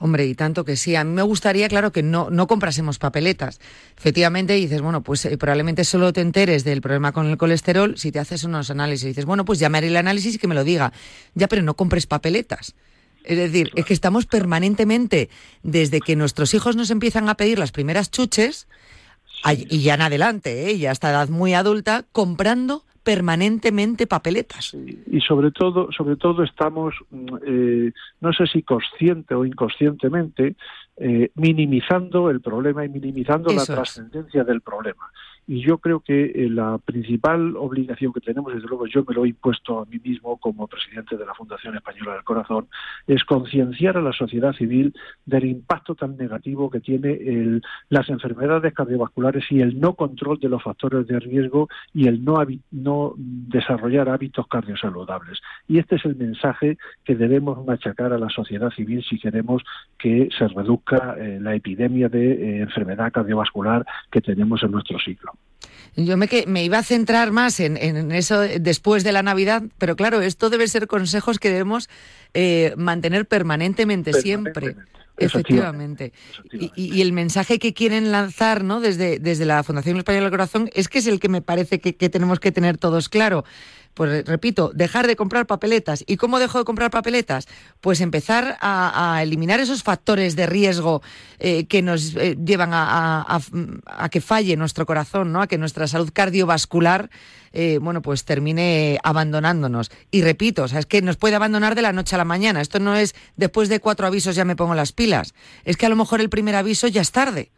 [0.03, 0.97] Hombre, y tanto que sí.
[0.97, 3.61] A mí me gustaría, claro, que no, no comprásemos papeletas.
[3.99, 8.11] Efectivamente, dices, bueno, pues eh, probablemente solo te enteres del problema con el colesterol si
[8.11, 9.09] te haces unos análisis.
[9.09, 10.95] dices, bueno, pues llamaré el análisis y que me lo diga.
[11.35, 12.75] Ya, pero no compres papeletas.
[13.25, 15.29] Es decir, es que estamos permanentemente,
[15.63, 18.67] desde que nuestros hijos nos empiezan a pedir las primeras chuches,
[19.69, 20.79] y ya en adelante, ¿eh?
[20.79, 24.73] ya hasta edad muy adulta, comprando permanentemente papeletas.
[24.75, 30.55] y sobre todo, sobre todo estamos, mm, eh, no sé si consciente o inconscientemente,
[30.97, 35.11] eh, minimizando el problema y minimizando la trascendencia del problema.
[35.53, 39.25] Y yo creo que eh, la principal obligación que tenemos, desde luego yo me lo
[39.25, 42.69] he impuesto a mí mismo como presidente de la Fundación Española del Corazón,
[43.09, 44.95] es concienciar a la sociedad civil
[45.27, 50.63] del impacto tan negativo que tiene las enfermedades cardiovasculares y el no control de los
[50.63, 52.37] factores de riesgo y el no,
[52.71, 55.41] no desarrollar hábitos cardiosaludables.
[55.67, 59.65] Y este es el mensaje que debemos machacar a la sociedad civil si queremos
[59.99, 65.33] que se reduzca eh, la epidemia de eh, enfermedad cardiovascular que tenemos en nuestro siglo.
[65.97, 67.77] Yo me, me iba a centrar más en,
[68.13, 71.89] eso después de la Navidad, pero claro, esto debe ser consejos que debemos
[72.33, 74.77] eh, mantener permanentemente, siempre.
[75.17, 76.13] Efectivamente.
[76.51, 78.81] Y, el mensaje que quieren lanzar ¿no?
[78.81, 82.09] desde, desde la Fundación Española del Corazón es que es el que me parece que
[82.09, 83.45] tenemos que tener todos claro
[84.01, 86.05] pues repito, dejar de comprar papeletas.
[86.07, 87.47] ¿Y cómo dejo de comprar papeletas?
[87.83, 91.03] Pues empezar a, eliminar esos factores de riesgo
[91.39, 93.39] eh, que nos eh, llevan a,
[94.11, 95.43] que falle nuestro corazón, ¿no?
[95.43, 97.11] A que nuestra salud cardiovascular,
[97.53, 99.91] eh, bueno, pues termine abandonándonos.
[100.11, 102.63] Y repito, o sea, es que nos puede abandonar de la noche a la mañana.
[102.63, 105.35] Esto no es después de cuatro avisos ya me pongo las pilas.
[105.67, 107.51] Es que a lo mejor el primer aviso ya es tarde.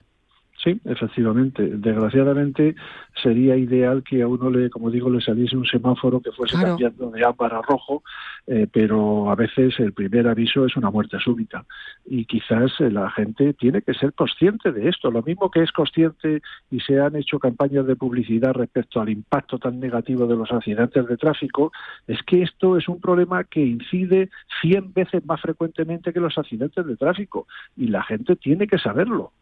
[0.63, 1.63] Sí, efectivamente.
[1.77, 2.77] Desgraciadamente
[3.21, 7.11] sería ideal que a uno le, como digo, le saliese un semáforo que fuese cambiando
[7.11, 8.05] de ámbar a rojo,
[8.47, 11.65] eh, pero a veces el primer aviso es una muerte súbita
[12.05, 15.11] y quizás eh, la gente tiene que ser consciente de esto.
[15.11, 19.59] Lo mismo que es consciente y se han hecho campañas de publicidad respecto al impacto
[19.59, 21.73] tan negativo de los accidentes de tráfico,
[22.07, 26.87] es que esto es un problema que incide 100 veces más frecuentemente que los accidentes
[26.87, 29.33] de tráfico y la gente tiene que saberlo.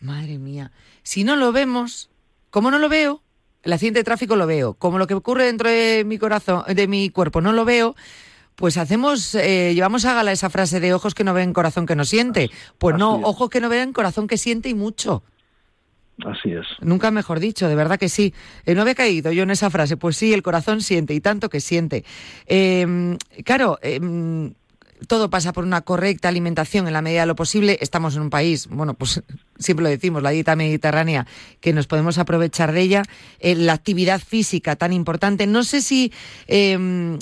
[0.00, 0.72] Madre mía.
[1.02, 2.10] Si no lo vemos,
[2.50, 3.22] ¿cómo no lo veo?
[3.62, 4.74] El accidente de tráfico lo veo.
[4.74, 7.96] Como lo que ocurre dentro de mi corazón, de mi cuerpo, no lo veo.
[8.54, 11.96] Pues hacemos, eh, llevamos a gala esa frase de ojos que no ven, corazón que
[11.96, 12.50] no siente.
[12.78, 15.22] Pues no, ojos que no ven, corazón que siente y mucho.
[16.24, 16.64] Así es.
[16.80, 18.32] Nunca mejor dicho, de verdad que sí.
[18.64, 19.96] Eh, no había caído yo en esa frase.
[19.96, 22.04] Pues sí, el corazón siente y tanto que siente.
[22.46, 24.54] Eh, claro, em,
[25.06, 27.78] todo pasa por una correcta alimentación en la medida de lo posible.
[27.80, 29.22] Estamos en un país, bueno, pues
[29.58, 31.26] siempre lo decimos, la dieta mediterránea,
[31.60, 33.02] que nos podemos aprovechar de ella.
[33.38, 35.46] Eh, la actividad física tan importante.
[35.46, 36.12] No sé si,
[36.46, 37.18] em,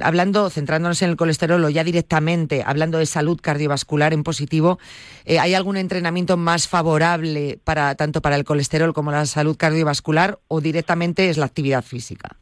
[0.00, 4.78] hablando, centrándonos en el colesterol o ya directamente, hablando de salud cardiovascular en positivo,
[5.24, 10.38] eh, ¿hay algún entrenamiento más favorable para tanto para el colesterol como la salud cardiovascular
[10.48, 12.36] o directamente es la actividad física?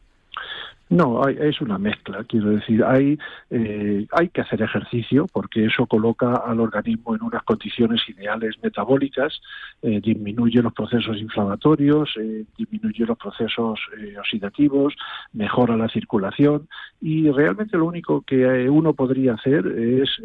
[0.90, 3.18] No, es una mezcla, quiero decir, hay,
[3.50, 9.40] eh, hay que hacer ejercicio porque eso coloca al organismo en unas condiciones ideales metabólicas,
[9.82, 13.80] eh, disminuye los procesos inflamatorios, eh, disminuye los procesos
[14.18, 14.94] oxidativos,
[15.32, 16.68] mejora la circulación
[17.00, 20.20] y realmente lo único que uno podría hacer es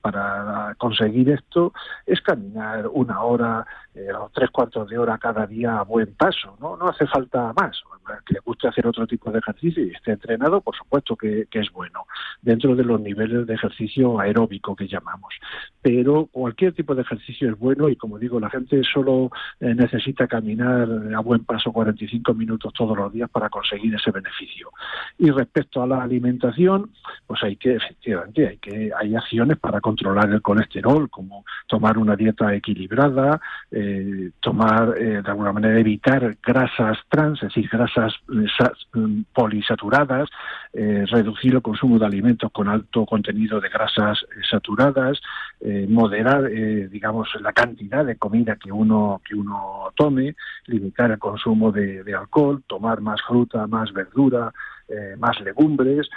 [0.00, 1.72] para conseguir esto
[2.06, 6.56] es caminar una hora eh, o tres cuartos de hora cada día a buen paso,
[6.60, 6.76] ¿no?
[6.76, 7.82] No hace falta más.
[8.24, 11.72] Que le guste hacer otro tipo de ejercicio y esté entrenado, por supuesto que, es
[11.72, 12.06] bueno,
[12.40, 15.34] dentro de los niveles de ejercicio aeróbico que llamamos.
[15.82, 19.30] Pero cualquier tipo de ejercicio es bueno y, como digo, la gente solo
[19.60, 24.70] eh, necesita caminar a buen paso 45 minutos todos los días para conseguir ese beneficio.
[25.18, 26.90] Y respecto a la alimentación,
[27.26, 32.14] pues hay que, efectivamente, hay que hay acciones para controlar el colesterol, como tomar una
[32.14, 38.98] dieta equilibrada, eh, tomar, eh, de alguna manera, evitar grasas trans, es decir, grasas eh,
[38.98, 40.28] mm, polisaturadas,
[40.74, 44.18] reducir el consumo de alimentos con alto contenido de grasas
[44.48, 45.18] saturadas,
[45.88, 46.42] moderar,
[46.90, 50.36] digamos, la cantidad de comida que uno, que uno tome,
[50.66, 54.52] limitar el consumo de, de alcohol, tomar más fruta, más verdura,
[55.18, 56.08] más legumbres,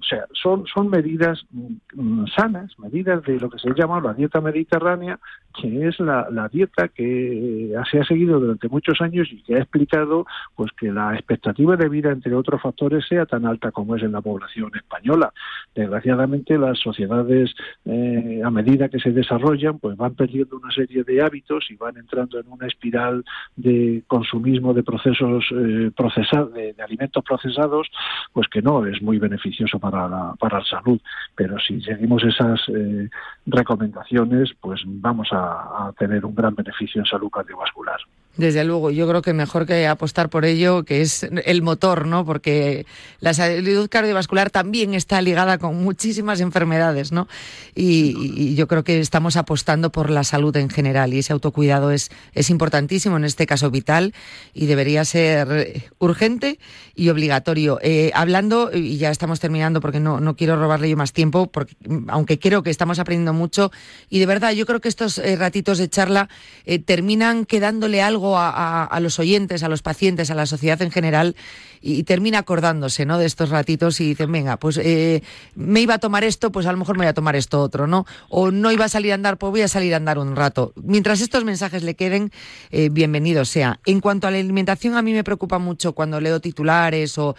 [0.00, 4.40] o sea, son, son medidas mm, sanas, medidas de lo que se llama la dieta
[4.40, 5.18] mediterránea,
[5.60, 9.58] que es la, la dieta que se ha seguido durante muchos años y que ha
[9.58, 14.02] explicado pues que la expectativa de vida, entre otros factores, sea tan alta como es
[14.02, 15.32] en la población española.
[15.74, 17.52] Desgraciadamente, las sociedades,
[17.84, 21.96] eh, a medida que se desarrollan, pues van perdiendo una serie de hábitos y van
[21.96, 23.24] entrando en una espiral
[23.56, 27.88] de consumismo de procesos eh, procesados, de, alimentos procesados,
[28.32, 31.00] pues que no es muy beneficioso para para la, para la salud.
[31.34, 33.08] Pero si seguimos esas eh,
[33.46, 38.00] recomendaciones, pues vamos a tener un gran beneficio en salud cardiovascular.
[38.36, 42.24] Desde luego, yo creo que mejor que apostar por ello, que es el motor, ¿no?
[42.24, 42.86] Porque
[43.18, 47.26] la salud cardiovascular también está ligada con muchísimas enfermedades, ¿no?
[47.74, 52.10] Y, yo creo que estamos apostando por la salud en general y ese autocuidado es,
[52.32, 54.14] es importantísimo, en este caso vital,
[54.54, 56.58] y debería ser urgente
[56.94, 57.78] y obligatorio.
[57.82, 61.74] Eh, hablando, y ya estamos terminando porque no, no quiero robarle yo más tiempo, porque
[62.08, 63.72] aunque creo que estamos aprendiendo mucho,
[64.08, 66.28] y de verdad yo creo que estos eh, ratitos de charla
[66.64, 71.36] eh, terminan quedándole algo a, los oyentes, a los pacientes, a la sociedad en general
[71.80, 73.18] y, termina acordándose ¿no?
[73.18, 75.22] de estos ratitos y dicen, venga, pues eh,
[75.54, 77.86] me iba a tomar esto, pues a lo mejor me voy a tomar esto otro,
[77.86, 78.06] ¿no?
[78.28, 80.72] O no iba a salir a andar, pues voy a salir a andar un rato.
[80.76, 82.30] Mientras estos mensajes le queden,
[82.70, 83.80] eh, bienvenido sea.
[83.86, 87.34] En cuanto a la alimentación, a mí me preocupa mucho cuando leo titulares o,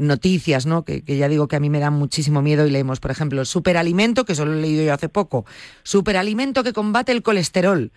[0.00, 0.84] noticias, ¿no?
[0.84, 4.24] Que, ya digo que a mí me dan muchísimo miedo y leemos, por ejemplo, superalimento,
[4.24, 5.44] que solo he leído yo hace poco,
[5.82, 7.92] superalimento que combate el colesterol.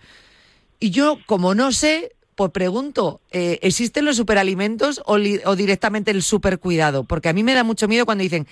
[0.80, 5.18] Y yo, como no sé, pues pregunto, eh, ¿existen los superalimentos o,
[5.56, 7.04] directamente el supercuidado?
[7.04, 8.46] Porque a mí me da mucho miedo cuando dicen,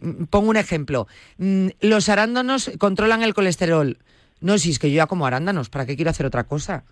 [0.00, 1.06] mm, pongo un ejemplo,
[1.38, 3.98] mm, los arándanos controlan el colesterol.
[4.40, 6.84] No, si es que yo ya como arándanos, ¿para qué quiero hacer otra cosa?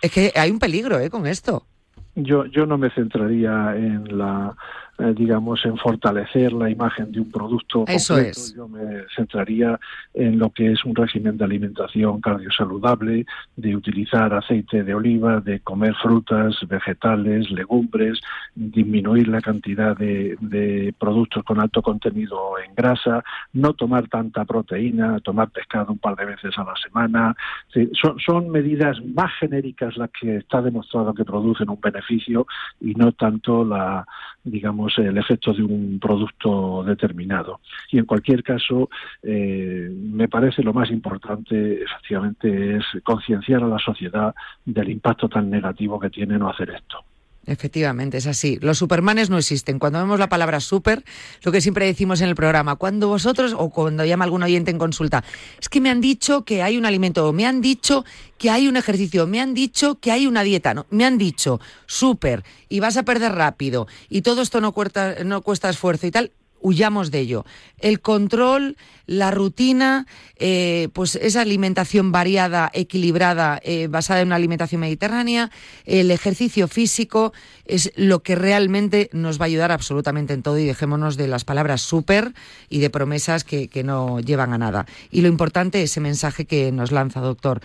[0.00, 1.10] Es que hay un peligro ¿eh?
[1.10, 1.66] con esto.
[2.14, 4.56] Yo, yo no me centraría en la
[4.98, 8.40] eh, digamos, en fortalecer la imagen de un producto Eso completo.
[8.40, 8.54] es.
[8.54, 9.78] Yo me centraría
[10.14, 13.24] en lo que es un régimen de alimentación cardiosaludable,
[13.56, 18.20] de utilizar aceite de oliva, de comer frutas, vegetales, legumbres,
[18.54, 23.22] disminuir la cantidad de, de productos con alto contenido en grasa,
[23.52, 27.36] no tomar tanta proteína, tomar pescado un par de veces a la semana.
[27.72, 32.46] Sí, son, son medidas más genéricas las que está demostrado que producen un beneficio
[32.80, 34.06] y no tanto la
[34.50, 37.60] digamos el efecto de un producto determinado.
[37.90, 38.88] Y en cualquier caso
[39.22, 44.34] eh, me parece lo más importante efectivamente es concienciar a la sociedad
[44.64, 47.04] del impacto tan negativo que tiene no hacer esto
[47.48, 48.58] Efectivamente, es así.
[48.60, 49.78] Los supermanes no existen.
[49.78, 51.02] Cuando vemos la palabra super,
[51.42, 54.76] lo que siempre decimos en el programa, cuando vosotros, o cuando llama algún oyente en
[54.76, 55.24] consulta,
[55.58, 58.04] es que me han dicho que hay un alimento, me han dicho
[58.36, 61.58] que hay un ejercicio, me han dicho que hay una dieta, no, me han dicho
[61.86, 66.10] super, y vas a perder rápido, y todo esto no cuesta, no cuesta esfuerzo y
[66.10, 67.44] tal, huyamos de ello.
[67.78, 70.06] El control, la rutina,
[70.36, 75.50] eh, pues esa alimentación variada, equilibrada, eh, basada en una alimentación mediterránea,
[75.84, 77.32] el ejercicio físico
[77.64, 81.44] es lo que realmente nos va a ayudar absolutamente en todo y dejémonos de las
[81.44, 82.34] palabras súper
[82.68, 84.86] y de promesas que, que no llevan a nada.
[85.10, 87.60] Y lo importante es ese mensaje que nos lanza, doctor.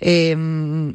[0.00, 0.36] Eh,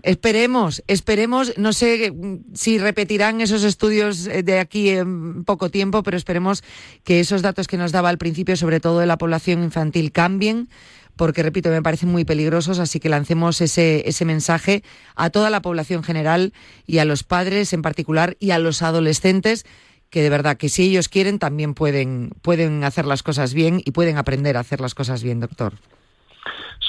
[0.04, 2.14] esperemos, esperemos, no sé
[2.54, 6.64] si repetirán esos estudios de aquí en poco tiempo, pero esperemos
[7.04, 10.70] que esos datos que nos daba al principio, sobre todo de la población infantil, cambien
[11.16, 14.84] porque, repito, me parecen muy peligrosos, así que lancemos ese, ese mensaje
[15.16, 16.54] a toda la población general
[16.88, 19.66] y a los padres en particular y a los adolescentes
[20.10, 23.92] que de verdad que si ellos quieren también pueden, pueden hacer las cosas bien y
[23.92, 25.76] pueden aprender a hacer las cosas bien, doctor.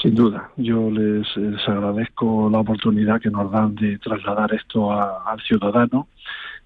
[0.03, 1.25] Sin duda, yo les,
[1.65, 6.09] agradezco la oportunidad que nos dan de trasladar esto al ciudadano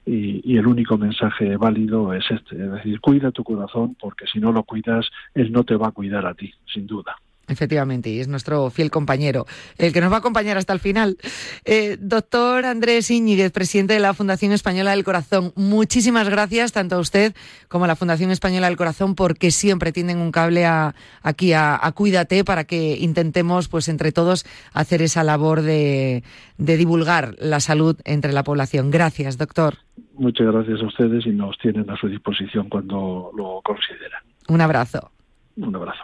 [0.07, 4.39] y, y, el único mensaje válido es este, es decir, cuida tu corazón porque si
[4.39, 7.15] no lo cuidas, él no te va a cuidar a ti, sin duda.
[7.49, 9.45] Efectivamente, y es nuestro fiel compañero,
[9.77, 11.17] el que nos va a acompañar hasta el final.
[11.63, 16.99] Eh, doctor Andrés Iñiguez, presidente de la Fundación Española del Corazón, muchísimas gracias tanto a
[16.99, 17.33] usted
[17.69, 21.79] como a la Fundación Española del Corazón porque siempre tienen un cable a, aquí a,
[21.81, 26.23] a, Cuídate para que intentemos, pues entre todos, hacer esa labor de,
[26.57, 28.91] de divulgar la salud entre la población.
[28.91, 29.75] Gracias, doctor.
[30.15, 34.21] Muchas gracias a ustedes y nos tienen a su disposición cuando lo consideran.
[34.49, 35.11] Un abrazo.
[35.55, 36.03] Un abrazo.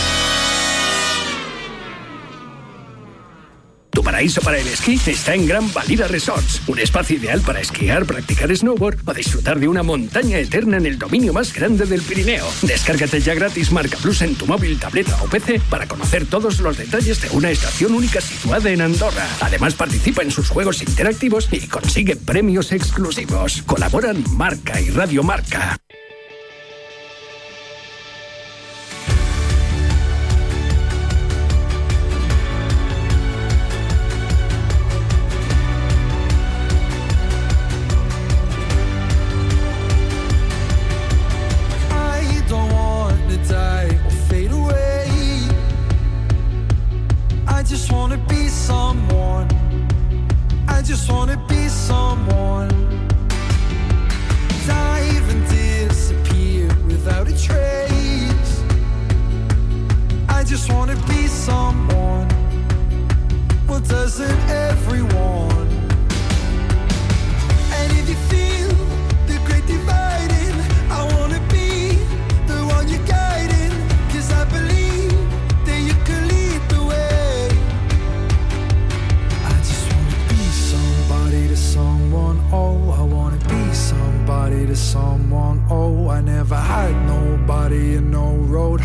[3.91, 8.05] Tu paraíso para el esquí está en Gran Valira Resorts, un espacio ideal para esquiar,
[8.05, 12.45] practicar snowboard o disfrutar de una montaña eterna en el dominio más grande del Pirineo.
[12.61, 16.77] Descárgate ya gratis Marca Plus en tu móvil, tableta o PC para conocer todos los
[16.77, 19.27] detalles de una estación única situada en Andorra.
[19.41, 23.61] Además participa en sus juegos interactivos y consigue premios exclusivos.
[23.63, 25.77] Colaboran Marca y Radio Marca.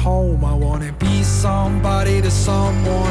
[0.07, 0.45] home.
[0.45, 3.06] I wanna be somebody to someone.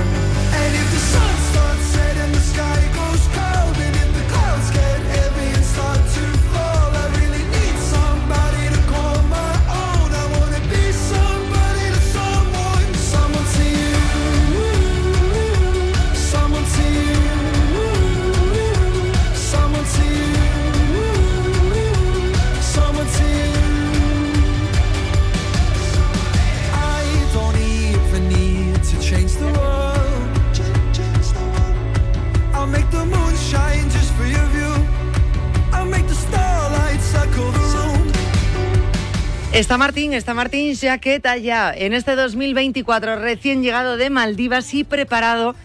[39.66, 45.55] Está Martín, está Martín Jaqueta ya en este 2024 recién llegado de Maldivas y preparado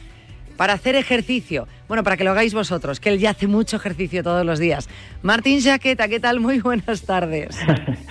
[0.56, 1.66] para hacer ejercicio.
[1.86, 4.88] Bueno, para que lo hagáis vosotros, que él ya hace mucho ejercicio todos los días.
[5.22, 6.40] Martín Jaqueta, ¿qué tal?
[6.40, 7.62] Muy buenas tardes.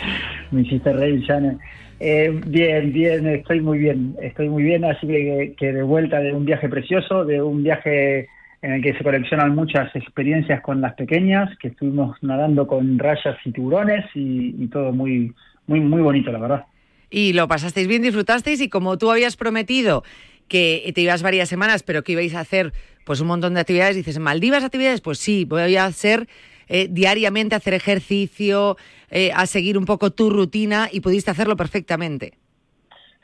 [0.51, 1.57] Me hiciste reír, Jane.
[1.99, 6.33] Eh, bien, bien, estoy muy bien, estoy muy bien, así que, que de vuelta de
[6.33, 8.29] un viaje precioso, de un viaje
[8.61, 13.37] en el que se coleccionan muchas experiencias con las pequeñas, que estuvimos nadando con rayas
[13.43, 15.33] y tiburones y todo muy,
[15.69, 16.65] muy, muy bonito, la verdad.
[17.09, 20.03] Y lo pasasteis bien, disfrutasteis y como tú habías prometido
[20.47, 22.73] que te ibas varias semanas, pero que ibais a hacer
[23.05, 25.01] pues un montón de actividades, dices, ¿en Maldivas actividades?
[25.01, 26.27] Pues sí, voy a hacer
[26.67, 28.77] eh, diariamente, hacer ejercicio,
[29.11, 32.33] eh, a seguir un poco tu rutina y pudiste hacerlo perfectamente.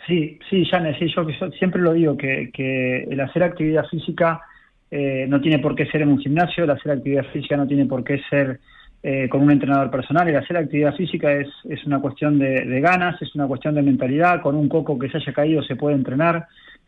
[0.08, 1.26] Sí, sí, Janes, sí, yo
[1.58, 4.42] siempre lo digo, que, que el hacer actividad física
[4.92, 7.88] eh, no tiene por qué ser en un gimnasio, el hacer actividad física no tiene
[7.88, 8.60] por qué ser
[9.08, 10.28] eh, con un entrenador personal.
[10.28, 14.42] El hacer actividad física es, es una cuestión de, ganas, es una cuestión de mentalidad.
[14.42, 16.48] Con un coco que se haya caído se puede entrenar,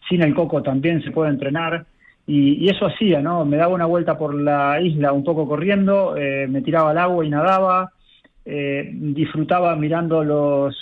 [0.10, 1.86] sin el coco también se puede entrenar.
[2.26, 3.46] Y, eso hacía, ¿no?
[3.46, 7.24] Me daba una vuelta por la isla un poco corriendo, eh, me tiraba al agua
[7.24, 7.92] y nadaba,
[8.44, 10.76] eh, disfrutaba mirando los,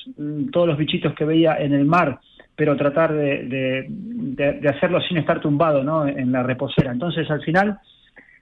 [0.54, 2.18] todos los bichitos que veía en el mar,
[2.56, 6.08] pero tratar de, de hacerlo sin estar tumbado, ¿no?
[6.08, 6.94] En la reposera.
[6.94, 7.78] Entonces, al final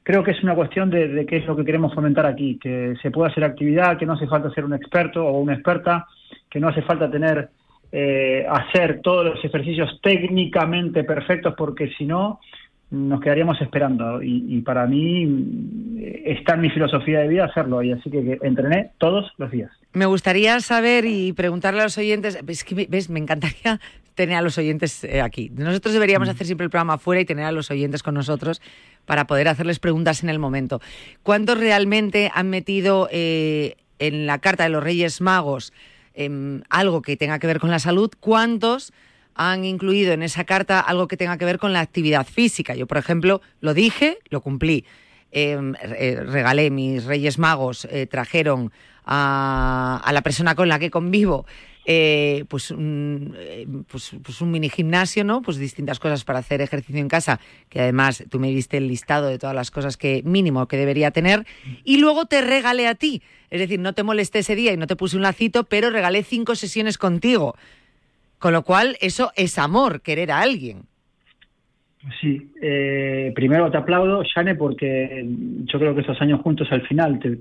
[0.04, 3.12] creo que es una cuestión de, qué es lo que queremos fomentar aquí, que se
[3.12, 6.06] pueda hacer actividad, que no hace falta ser un experto o una experta,
[6.49, 7.49] que no hace falta tener
[7.91, 12.39] eh, hacer todos los ejercicios técnicamente perfectos, porque si no
[12.93, 14.22] nos quedaríamos esperando.
[14.22, 15.28] Y, para mí
[16.26, 19.72] está en mi filosofía de vida hacerlo, y así que, entrené todos los días.
[19.93, 23.80] Me gustaría saber y preguntarle a los oyentes, ves, me encantaría
[24.16, 25.49] tener a los oyentes eh, aquí.
[25.53, 26.32] Nosotros deberíamos mm.
[26.32, 28.61] hacer siempre el programa afuera y tener a los oyentes con nosotros
[29.05, 30.82] para poder hacerles preguntas en el momento.
[31.24, 35.74] ¿Cuántos realmente han metido eh, en la carta de los Reyes Magos
[36.14, 38.11] em, algo que tenga que ver con la salud?
[38.20, 38.93] ¿Cuántos
[39.36, 42.76] han incluido en esa carta algo que tenga que ver con la actividad física?
[42.76, 44.86] Yo, por ejemplo, lo dije, lo cumplí.
[45.32, 48.72] Em, eh, regalé, mis Reyes Magos trajeron
[49.05, 51.45] a, la persona con la que convivo
[51.86, 55.42] eh, pues, un, eh, pues, pues, un mini gimnasio, ¿no?
[55.42, 59.28] Pues distintas cosas para hacer ejercicio en casa, que además tú me diste el listado
[59.28, 61.46] de todas las cosas que mínimo que debería tener,
[61.84, 63.22] y luego te regalé a ti.
[63.50, 66.24] Es decir, no te molesté ese día y no te puse un lacito, pero regalé
[66.24, 67.56] cinco sesiones contigo.
[68.40, 70.84] Con lo cual, eso es amor, querer a alguien.
[72.20, 77.20] Sí, eh, primero te aplaudo, Shane, porque yo creo que estos años juntos al final
[77.20, 77.40] te,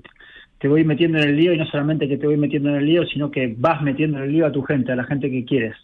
[0.63, 2.85] te voy metiendo en el lío y no solamente que te voy metiendo en el
[2.85, 5.43] lío, sino que vas metiendo en el lío a tu gente, a la gente que
[5.43, 5.75] quieres.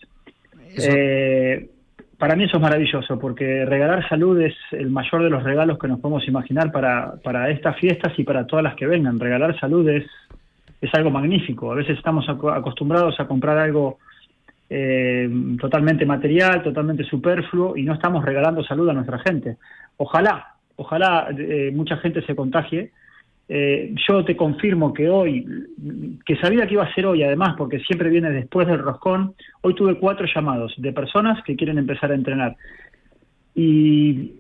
[0.77, 1.69] Eh,
[2.17, 5.89] para mí eso es maravilloso, porque regalar salud es el mayor de los regalos que
[5.89, 9.19] nos podemos imaginar para, para estas fiestas y para todas las que vengan.
[9.19, 10.05] Regalar salud es,
[10.79, 11.73] es algo magnífico.
[11.73, 13.97] A veces estamos acostumbrados a comprar algo
[14.69, 19.57] eh, totalmente material, totalmente superfluo, y no estamos regalando salud a nuestra gente.
[19.97, 22.91] Ojalá, ojalá eh, mucha gente se contagie
[23.51, 25.43] eh, yo te confirmo que hoy,
[26.23, 29.73] que sabía que iba a ser hoy además, porque siempre viene después del roscón, hoy
[29.73, 32.55] tuve cuatro llamados de personas que quieren empezar a entrenar.
[33.55, 34.33] Y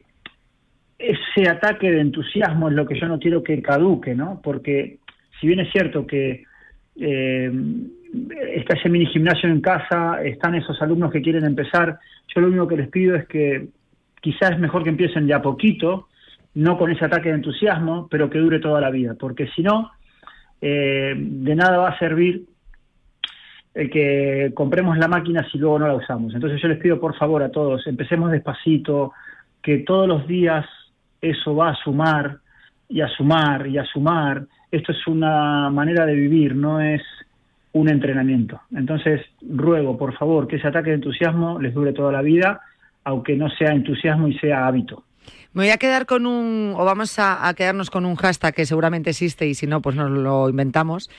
[0.99, 4.41] ese ataque de entusiasmo es lo que yo no quiero que caduque, ¿no?
[4.43, 4.99] Porque
[5.41, 6.43] si bien es cierto que
[6.99, 7.51] eh,
[8.53, 11.97] está ese mini gimnasio en casa, están esos alumnos que quieren empezar,
[12.35, 13.69] yo lo único que les pido es que
[14.21, 16.09] quizás es mejor que empiecen de a poquito,
[16.55, 19.91] no con ese ataque de entusiasmo, pero que dure toda la vida, porque si no,
[20.61, 22.45] eh, de nada va a servir
[23.73, 26.33] el que compremos la máquina si luego no la usamos.
[26.33, 29.13] Entonces yo les pido por favor a todos, empecemos despacito,
[29.61, 30.65] que todos los días
[31.21, 32.39] eso va a sumar
[32.87, 34.45] y a sumar y a sumar.
[34.71, 37.01] Esto es una manera de vivir, no es
[37.73, 38.61] un entrenamiento.
[38.75, 42.61] Entonces ruego por favor que ese ataque de entusiasmo les dure toda la vida,
[43.03, 45.03] aunque no sea entusiasmo y sea hábito.
[45.53, 49.09] Me voy a quedar con un, o vamos a, quedarnos con un hashtag que seguramente
[49.09, 51.09] existe y si no, pues nos lo inventamos.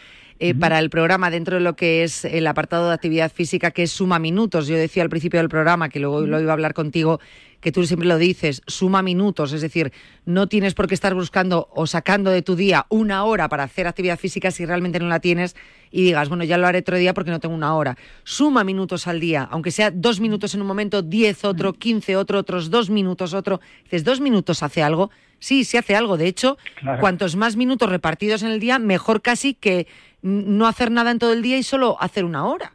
[0.43, 3.87] Eh, para el programa dentro de lo que es el apartado de actividad física que
[3.87, 4.67] suma minutos.
[4.69, 7.21] Yo decía al principio del programa que luego lo iba a hablar contigo
[7.61, 9.93] que tú siempre lo dices, suma minutos, es decir,
[10.25, 13.87] no tienes por qué estar buscando o sacando de tu día una hora para hacer
[13.87, 15.55] actividad física si realmente no la tienes
[15.91, 17.99] y digas, bueno, ya lo haré otro día porque no tengo una hora.
[18.25, 22.39] Suma minutos al día, aunque sea dos minutos en un momento, diez otro, quince otro,
[22.39, 23.61] otros dos minutos otro.
[23.85, 25.11] Dices, dos minutos hace algo.
[25.41, 26.17] Sí, sí hace algo.
[26.17, 26.57] De hecho,
[27.01, 29.89] cuantos más minutos repartidos en el día, mejor casi que
[30.23, 32.71] no hacer nada en todo el día y solo hacer una hora.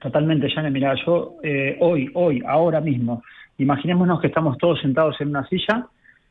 [0.00, 0.70] Totalmente, Jane.
[0.70, 3.22] Mira, yo eh, hoy, hoy, ahora mismo,
[3.58, 5.86] Imaginémonos que estamos todos sentados en una silla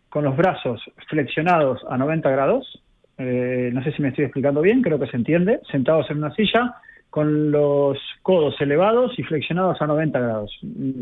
[0.09, 2.81] con los brazos flexionados a 90 grados.
[3.17, 5.59] Eh, no sé si me estoy explicando bien, creo que se entiende.
[5.71, 6.75] Sentados en una silla
[7.15, 10.51] con los codos elevados y flexionados a 90 grados.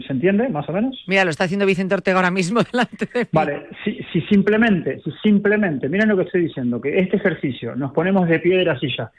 [0.06, 1.04] ¿Se entiende, más o menos?
[1.08, 3.30] Mira, lo está haciendo Vicente Ortega ahora mismo delante de mí.
[3.32, 7.94] Vale, si, si simplemente, si simplemente, miren lo que estoy diciendo, que este ejercicio, nos
[7.94, 9.10] ponemos de pie de la silla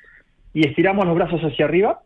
[0.53, 1.99] y estiramos los brazos hacia arriba,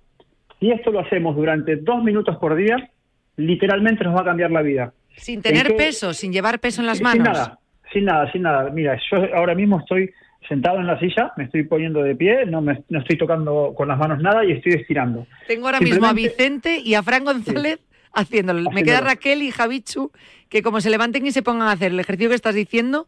[0.58, 2.88] y esto lo hacemos durante dos minutos por día,
[3.36, 4.94] literalmente nos va a cambiar la vida.
[5.18, 7.26] Sin tener peso, sin llevar peso en las manos.
[7.28, 7.58] Sin nada,
[7.92, 8.70] sin nada, sin nada.
[8.70, 10.10] Mira, yo ahora mismo estoy
[10.48, 13.88] sentado en la silla, me estoy poniendo de pie, no, me, no estoy tocando con
[13.88, 15.26] las manos nada y estoy estirando.
[15.46, 17.78] Tengo ahora mismo a Vicente y a Fran González
[18.12, 18.70] haciéndolo.
[18.70, 20.10] Me queda Raquel y Javichu,
[20.48, 23.06] que como se levanten y se pongan a hacer el ejercicio que estás diciendo,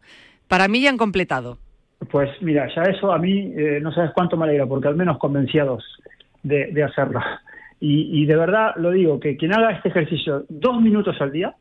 [0.48, 1.58] para mí ya han completado.
[2.10, 5.18] Pues mira, ya eso a mí eh, no sabes cuánto me alegra, porque al menos
[5.18, 5.84] convenciados
[6.42, 7.20] de, de hacerlo.
[7.82, 11.54] Y, de verdad lo digo, que quien haga este ejercicio dos minutos al día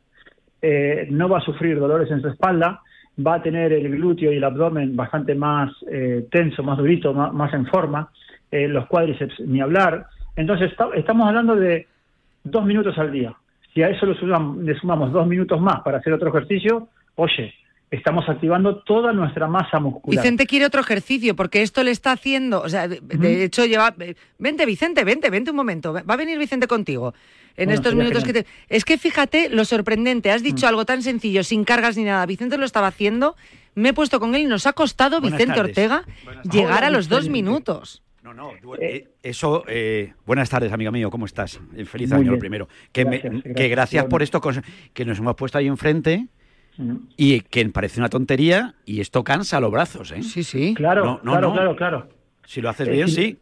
[0.60, 2.82] eh, no va a sufrir dolores en su espalda,
[3.26, 7.52] va a tener el glúteo y el abdomen bastante más eh, tenso, más durito, más,
[7.54, 8.10] en forma,
[8.50, 10.06] eh, los cuádriceps ni hablar.
[10.36, 11.86] Entonces estamos hablando de
[12.44, 13.34] dos minutos al día.
[13.74, 17.54] Si a eso le sumamos dos minutos más para hacer otro ejercicio, oye,
[17.90, 20.22] estamos activando toda nuestra masa muscular.
[20.22, 23.94] Vicente quiere otro ejercicio porque esto le está haciendo, o sea, de, hecho lleva,
[24.38, 27.14] vente Vicente, vente, vente un momento, va a venir Vicente contigo
[27.56, 28.46] en estos minutos que te...
[28.68, 32.56] Es que fíjate lo sorprendente, has dicho algo tan sencillo, sin cargas ni nada, Vicente
[32.56, 33.36] lo estaba haciendo,
[33.74, 36.04] me he puesto con él y nos ha costado, Vicente Ortega,
[36.50, 38.02] llegar a los dos minutos.
[38.22, 41.58] No, no, eh, eso, eh, buenas tardes, amigo mío, ¿cómo estás?
[41.86, 42.68] Feliz año, lo primero.
[42.92, 44.40] Que gracias, que gracias por esto
[44.92, 46.28] que nos hemos puesto ahí enfrente
[47.16, 50.22] y que parece una tontería y esto cansa los brazos, ¿eh?
[50.22, 50.74] Sí, sí.
[50.74, 52.08] Claro, claro, claro, claro.
[52.44, 53.38] Si lo haces bien, sí.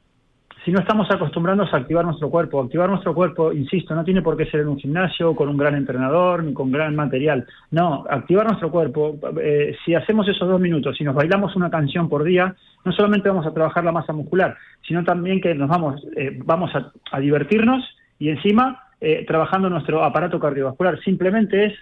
[0.68, 4.36] Si no estamos acostumbrándonos a activar nuestro cuerpo, activar nuestro cuerpo, insisto, no tiene por
[4.36, 7.46] qué ser en un gimnasio, con un gran entrenador, ni con gran material.
[7.70, 12.10] No, activar nuestro cuerpo, eh, si hacemos esos dos minutos, si nos bailamos una canción
[12.10, 12.54] por día,
[12.84, 16.70] no solamente vamos a trabajar la masa muscular, sino también que nos vamos, eh, vamos
[16.74, 17.82] a, divertirnos
[18.18, 21.00] y encima eh, trabajando nuestro aparato cardiovascular.
[21.00, 21.72] Simplemente es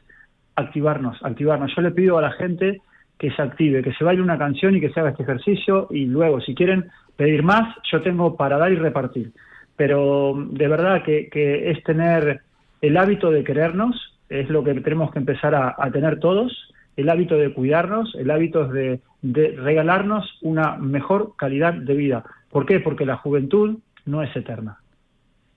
[0.55, 1.75] activarnos, activarnos.
[1.75, 2.81] Yo le pido a la gente
[3.19, 6.07] que se active, que se baile una canción y que se haga este ejercicio y
[6.07, 9.33] luego, si quieren pedir más, yo tengo para dar y repartir.
[9.77, 11.29] Pero de verdad que,
[11.71, 12.43] es tener
[12.81, 13.97] el hábito de querernos,
[14.29, 16.53] es lo que tenemos que empezar a, tener todos,
[16.97, 22.25] el hábito de cuidarnos, el hábito de, regalarnos una mejor calidad de vida.
[22.51, 22.81] ¿Por qué?
[22.81, 24.79] Porque la juventud no es eterna.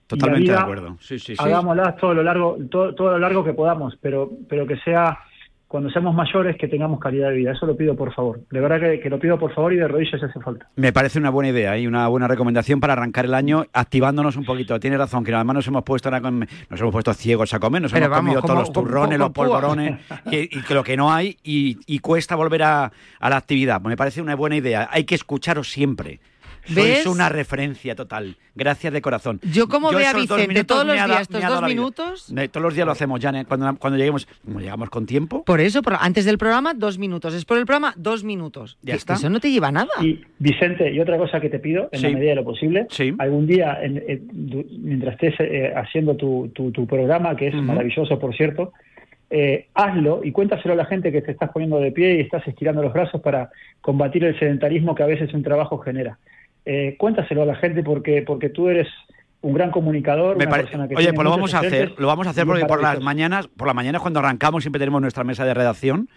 [0.07, 0.97] Totalmente de acuerdo.
[0.99, 4.78] Sí, sí, Hagámoslas todo lo largo, todo, todo, lo largo que podamos, pero, pero que
[4.78, 5.20] sea
[5.70, 7.51] cuando seamos mayores que tengamos calidad de vida.
[7.51, 8.41] Eso lo pido por favor.
[8.49, 10.67] De verdad que, lo pido por favor y de rodillas hace falta.
[10.76, 14.45] Me parece una buena idea y una buena recomendación para arrancar el año activándonos un
[14.45, 14.80] poquito.
[14.80, 18.09] Tiene razón, que además nos hemos puesto nos hemos puesto ciegos a comer, nos hemos
[18.09, 19.99] comido todos los turrones, los polvorones
[20.32, 23.80] y, que lo que no hay y, cuesta volver a, a la actividad.
[23.80, 24.89] Me parece una buena idea.
[24.91, 26.20] Hay que escucharos siempre.
[26.68, 27.03] ¿Ves?
[27.03, 28.36] Sois una referencia total.
[28.55, 29.39] Gracias de corazón.
[29.53, 32.34] Yo como veo a Vicente todos los días, estos dos minutos...
[32.51, 35.43] todos los días lo hacemos, ya cuando, cuando lleguemos, como llegamos con tiempo.
[35.43, 37.34] Por eso, antes del programa, dos minutos.
[37.34, 38.78] Después del programa, dos minutos.
[38.82, 39.14] Ya está.
[39.14, 39.89] Eso no te lleva nada.
[40.01, 42.88] Y Vicente, y otra cosa que te pido, en la medida de lo posible,
[43.18, 43.80] algún día,
[44.32, 48.74] mientras estés eh, haciendo tu, tu, programa, que es maravilloso, por cierto,
[49.30, 52.47] eh, hazlo y cuéntaselo a la gente que te estás poniendo de pie y estás
[52.47, 56.18] estirando los brazos para combatir el sedentarismo que a veces un trabajo genera
[56.72, 58.88] eh, cuéntaselo a la gente porque, porque tú eres
[59.41, 60.38] un gran comunicador.
[60.38, 63.65] Oye, pues lo vamos a hacer, lo vamos a hacer porque por las mañanas, por
[63.65, 66.09] las mañanas cuando arrancamos siempre tenemos nuestra mesa de redacción.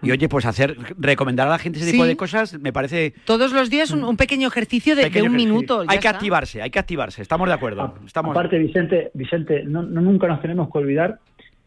[0.00, 3.12] Y oye, pues hacer, recomendar a la gente ese tipo de cosas me parece...
[3.26, 5.84] Todos los días un, pequeño ejercicio de, un minuto.
[5.86, 7.94] Hay que activarse, hay que activarse, estamos de acuerdo.
[8.06, 8.30] Estamos...
[8.30, 11.18] Aparte, Vicente, Vicente no, nunca nos tenemos que olvidar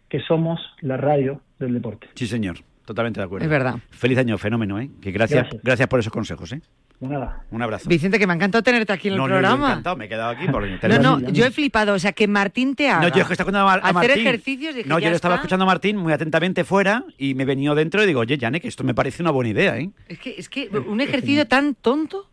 [0.10, 2.08] que somos la radio del deporte.
[2.16, 2.56] Sí, señor,
[2.86, 3.44] totalmente de acuerdo.
[3.46, 3.76] Es verdad.
[3.90, 4.90] Feliz año, fenómeno, ¿eh?
[5.02, 6.62] Que gracias, gracias, gracias por esos consejos, ¿eh?
[7.10, 7.46] nada.
[7.50, 7.90] Un abrazo.
[7.90, 9.50] Vicente, que me ha encantado tenerte aquí en el programa.
[9.50, 10.48] No, me ha encantado, me he quedado aquí
[11.02, 13.02] No, no, yo he flipado, o sea, que Martín te haga.
[13.02, 14.76] No, yo es que estaba escuchando a, Hacer ejercicios.
[14.86, 18.04] no, yo le estaba escuchando a Martín muy atentamente fuera y me he venido dentro
[18.04, 19.90] y digo, oye, Jane, que esto me parece una buena idea, ¿eh?
[20.08, 22.30] Es que, es que un ejercicio tan tonto.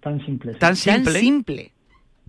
[0.00, 0.54] Tan simple.
[0.54, 1.12] Tan simple.
[1.12, 1.72] Tan simple.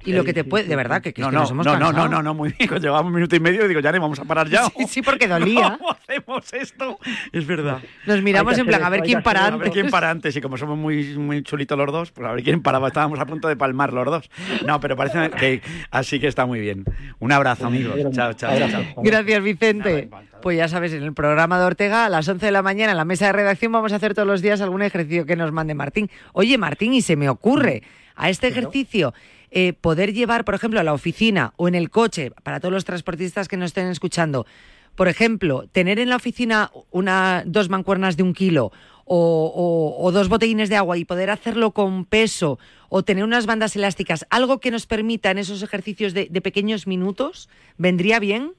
[0.05, 2.07] Y lo que te puede, de verdad, que, que, no, no, nos no, no, no,
[2.07, 2.67] no, no, muy bien.
[2.67, 4.65] Cuando llevamos un minuto y medio, digo, ya no vamos a parar ya.
[4.65, 5.77] Sí, sí porque dolía.
[5.79, 6.99] ¿Cómo hacemos esto?
[7.31, 7.79] Es verdad.
[8.05, 9.61] Nos miramos en plan, a ver quién para antes.
[9.61, 10.35] A ver quién para antes.
[10.35, 12.87] Y como somos muy, muy chulitos los dos, pues a ver quién paraba.
[12.87, 14.29] Estábamos a punto de palmar los dos.
[14.65, 16.83] No, pero parece que así que está muy bien.
[17.19, 17.95] Un abrazo, amigos.
[18.11, 18.83] Chao, chao, chao.
[18.97, 20.09] Gracias, Vicente.
[20.41, 22.97] Pues ya sabes, en el programa de Ortega, a las 11 de la mañana, en
[22.97, 25.73] la mesa de redacción, vamos a hacer todos los días algún ejercicio que nos mande
[25.73, 26.09] Martín.
[26.33, 27.83] Oye, Martín, y se me ocurre,
[28.15, 29.13] a este ejercicio
[29.55, 32.85] eh, poder llevar, por ejemplo, a la oficina o en el coche, para todos los
[32.85, 34.47] transportistas que nos estén escuchando,
[34.95, 38.71] por ejemplo, tener en la oficina una, dos mancuernas de un kilo
[39.05, 42.57] o, dos botellines de agua y poder hacerlo con peso
[42.89, 47.47] o tener unas bandas elásticas, algo que nos permita en esos ejercicios de, pequeños minutos,
[47.77, 48.53] ¿vendría bien?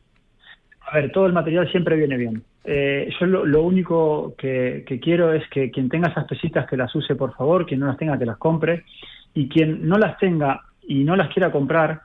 [0.80, 2.44] A ver, todo el material siempre viene bien.
[2.64, 7.16] Eh, yo lo, único que, quiero es que quien tenga esas pesitas que las use,
[7.16, 8.84] por favor, quien no las tenga que las compre
[9.34, 12.02] y quien no las tenga y no las quiera comprar,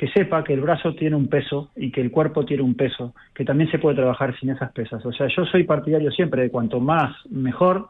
[0.00, 3.14] que sepa que el brazo tiene un peso y que el cuerpo tiene un peso,
[3.34, 5.04] que también se puede trabajar sin esas pesas.
[5.04, 7.88] O sea, yo soy partidario siempre de cuanto más, mejor,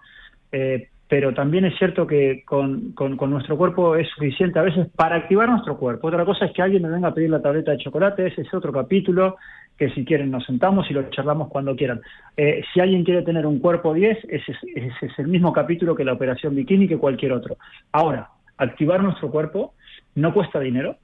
[0.50, 5.14] eh, pero también es cierto que con, con, nuestro cuerpo es suficiente a veces para
[5.14, 6.08] activar nuestro cuerpo.
[6.08, 8.54] Otra cosa es que alguien me venga a pedir la tableta de chocolate, ese es
[8.54, 9.36] otro capítulo,
[9.76, 12.00] que si quieren nos sentamos y lo charlamos cuando quieran.
[12.36, 16.04] Eh, si alguien quiere tener un cuerpo 10, ese, ese es el mismo capítulo que
[16.04, 17.56] la operación bikini que cualquier otro.
[17.92, 19.74] Ahora, activar nuestro cuerpo
[20.14, 20.96] no cuesta dinero,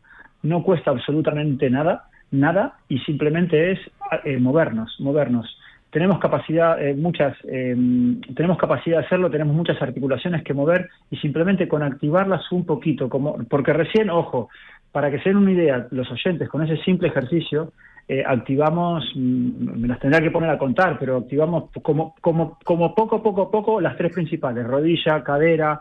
[0.42, 3.80] no cuesta absolutamente nada, nada, y simplemente es
[4.24, 5.58] eh, movernos, movernos.
[5.90, 11.16] Tenemos capacidad, eh, muchas, em, tenemos capacidad de hacerlo, tenemos muchas articulaciones que mover y
[11.16, 14.48] simplemente con activarlas un poquito, como, porque recién, ojo,
[14.92, 17.72] para que se den una idea, los oyentes, con ese simple ejercicio,
[18.08, 22.94] eh, activamos, mm, me las tendrá que poner a contar, pero activamos como, como, como
[22.94, 25.80] poco, poco, poco las tres principales, rodilla, cadera,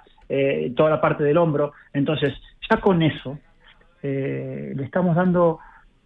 [0.76, 1.74] toda la parte del hombro.
[1.94, 2.34] Entonces,
[2.70, 3.38] ya con eso,
[4.02, 5.60] eh, le estamos dando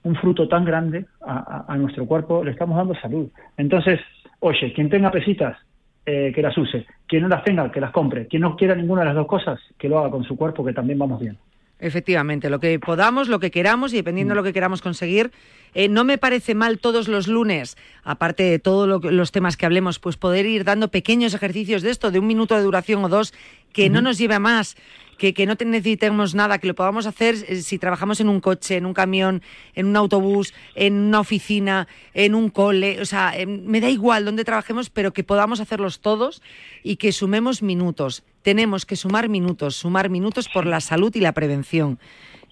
[0.04, 3.30] un fruto tan grande a, nuestro cuerpo, le estamos dando salud.
[3.58, 4.00] Entonces,
[4.40, 5.58] oye, quien tenga pesitas,
[6.06, 6.86] eh, que las use.
[7.08, 8.28] Quien no las tenga, que las compre.
[8.28, 10.74] Quien no quiera ninguna de las dos cosas, que lo haga con su cuerpo, que
[10.74, 11.38] también vamos bien.
[11.80, 15.32] Efectivamente, lo que podamos, lo que queramos y dependiendo de lo que queramos conseguir.
[15.74, 20.00] Eh, no me parece mal todos los lunes, aparte de todos los temas que hablemos,
[20.00, 23.34] pues poder ir dando pequeños ejercicios de esto, de un minuto de duración o dos,
[23.72, 24.76] que no nos lleve a más
[25.20, 28.86] que, no necesitemos nada, que lo podamos hacer eh, si trabajamos en un coche, en
[28.86, 29.44] un camión,
[29.76, 34.46] en un autobús, en una oficina, en un cole, o sea, me da igual dónde
[34.46, 36.42] trabajemos, pero que podamos hacerlos todos
[36.84, 38.24] y que sumemos minutos.
[38.42, 42.00] Tenemos que sumar minutos, sumar minutos por la salud y la prevención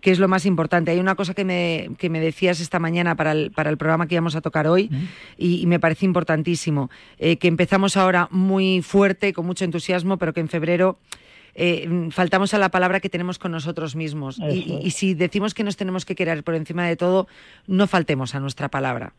[0.01, 0.91] que es lo más importante.
[0.91, 4.07] Hay una cosa que me, que me decías esta mañana para el, para el programa
[4.07, 4.89] que íbamos a tocar hoy
[5.38, 10.39] y, me parece importantísimo, eh, que empezamos ahora muy fuerte, con mucho entusiasmo, pero que
[10.39, 10.99] en febrero
[11.59, 14.39] eh, faltamos a la palabra que tenemos con nosotros mismos.
[14.39, 17.27] Y, si decimos que nos tenemos que querer por encima de todo,
[17.65, 19.13] no faltemos a nuestra palabra.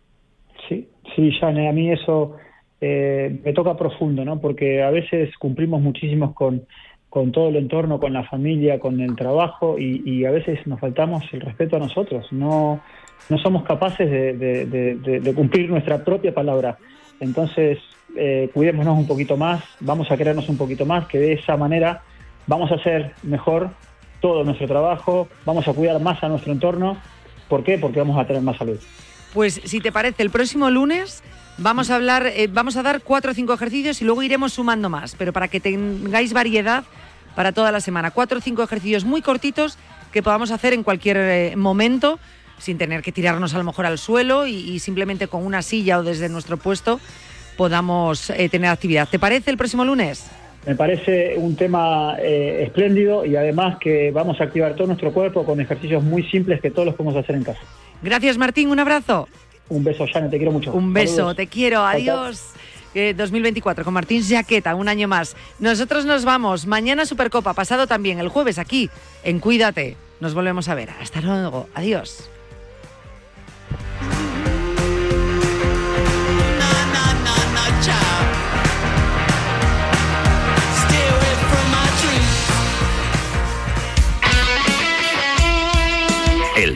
[0.68, 2.36] Sí, sí, Jane, a mí eso
[2.80, 4.40] eh, me toca profundo, ¿no?
[4.40, 6.64] Porque a veces cumplimos muchísimos con,
[7.10, 11.24] con todo el entorno, con la familia, con el trabajo y, a veces nos faltamos
[11.32, 12.32] el respeto a nosotros.
[12.32, 12.80] No,
[13.30, 16.78] no somos capaces de, cumplir nuestra propia palabra.
[17.18, 17.78] Entonces,
[18.16, 22.02] eh, cuidémonos un poquito más, vamos a querernos un poquito más, que de esa manera
[22.48, 23.70] vamos a hacer mejor
[24.20, 26.96] todo nuestro trabajo, vamos a cuidar más a nuestro entorno.
[27.48, 27.78] ¿Por qué?
[27.78, 28.78] Porque vamos a tener más salud.
[29.32, 31.22] Pues si te parece, el próximo lunes
[31.58, 34.88] vamos a hablar, eh, vamos a dar cuatro o cinco ejercicios y luego iremos sumando
[34.88, 36.82] más, pero para que tengáis variedad
[37.36, 38.10] para toda la semana.
[38.10, 39.78] Cuatro o cinco ejercicios muy cortitos
[40.12, 42.18] que podamos hacer en cualquier eh, momento
[42.58, 46.02] sin tener que tirarnos a lo mejor al suelo y, simplemente con una silla o
[46.02, 47.00] desde nuestro puesto
[47.56, 49.08] podamos eh, tener actividad.
[49.08, 50.26] ¿Te parece el próximo lunes?
[50.66, 55.44] Me parece un tema eh, espléndido y además que vamos a activar todo nuestro cuerpo
[55.44, 57.60] con ejercicios muy simples que todos los podemos hacer en casa.
[58.02, 59.28] Gracias Martín, un abrazo.
[59.70, 60.72] Un beso, Shane, te quiero mucho.
[60.72, 62.54] Un beso, te quiero, adiós.
[62.94, 65.36] 2024 con Martín Jaqueta, un año más.
[65.58, 66.66] Nosotros nos vamos.
[66.66, 68.90] Mañana Supercopa, pasado también, el jueves aquí,
[69.22, 69.96] en Cuídate.
[70.20, 70.90] Nos volvemos a ver.
[71.00, 71.68] Hasta luego.
[71.74, 72.28] Adiós.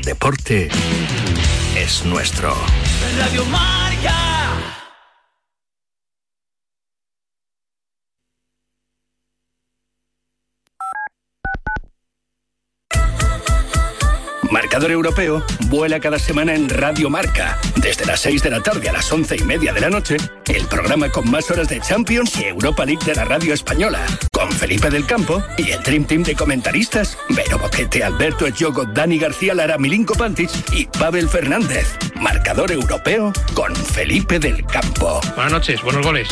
[0.02, 0.68] Deporte
[1.76, 2.54] es nuestro.
[3.18, 3.44] Radio.
[14.52, 17.58] Marcador Europeo vuela cada semana en Radio Marca.
[17.76, 20.66] Desde las 6 de la tarde a las 11 y media de la noche, el
[20.66, 24.04] programa con más horas de Champions y Europa League de la radio española.
[24.30, 29.18] Con Felipe del Campo y el Dream Team de comentaristas: Vero Boquete, Alberto Echogo, Dani
[29.18, 31.96] García Lara, Milinko Pantic y Pavel Fernández.
[32.20, 35.18] Marcador Europeo con Felipe del Campo.
[35.34, 36.28] Buenas noches, buenos goles.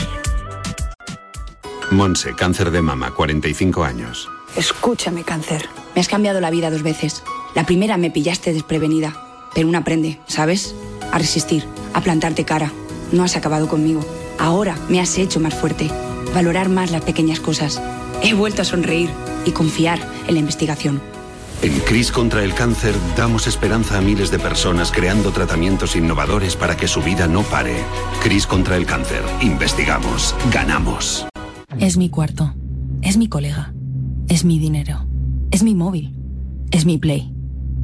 [1.90, 4.28] Monse, cáncer de mama, 45 años.
[4.56, 5.66] Escúchame, cáncer.
[5.94, 7.22] Me has cambiado la vida dos veces.
[7.54, 9.16] La primera me pillaste desprevenida,
[9.54, 10.74] pero una aprende, ¿sabes?
[11.12, 12.72] A resistir, a plantarte cara.
[13.12, 14.00] No has acabado conmigo.
[14.38, 15.90] Ahora me has hecho más fuerte,
[16.34, 17.82] valorar más las pequeñas cosas.
[18.22, 19.10] He vuelto a sonreír
[19.44, 19.98] y confiar
[20.28, 21.00] en la investigación.
[21.62, 26.76] En CRIS contra el cáncer damos esperanza a miles de personas creando tratamientos innovadores para
[26.76, 27.74] que su vida no pare.
[28.22, 29.22] CRIS contra el cáncer.
[29.42, 30.34] Investigamos.
[30.50, 31.26] Ganamos.
[31.78, 32.54] Es mi cuarto.
[33.02, 33.74] Es mi colega.
[34.28, 35.06] Es mi dinero.
[35.50, 36.16] Es mi móvil.
[36.70, 37.34] Es mi play.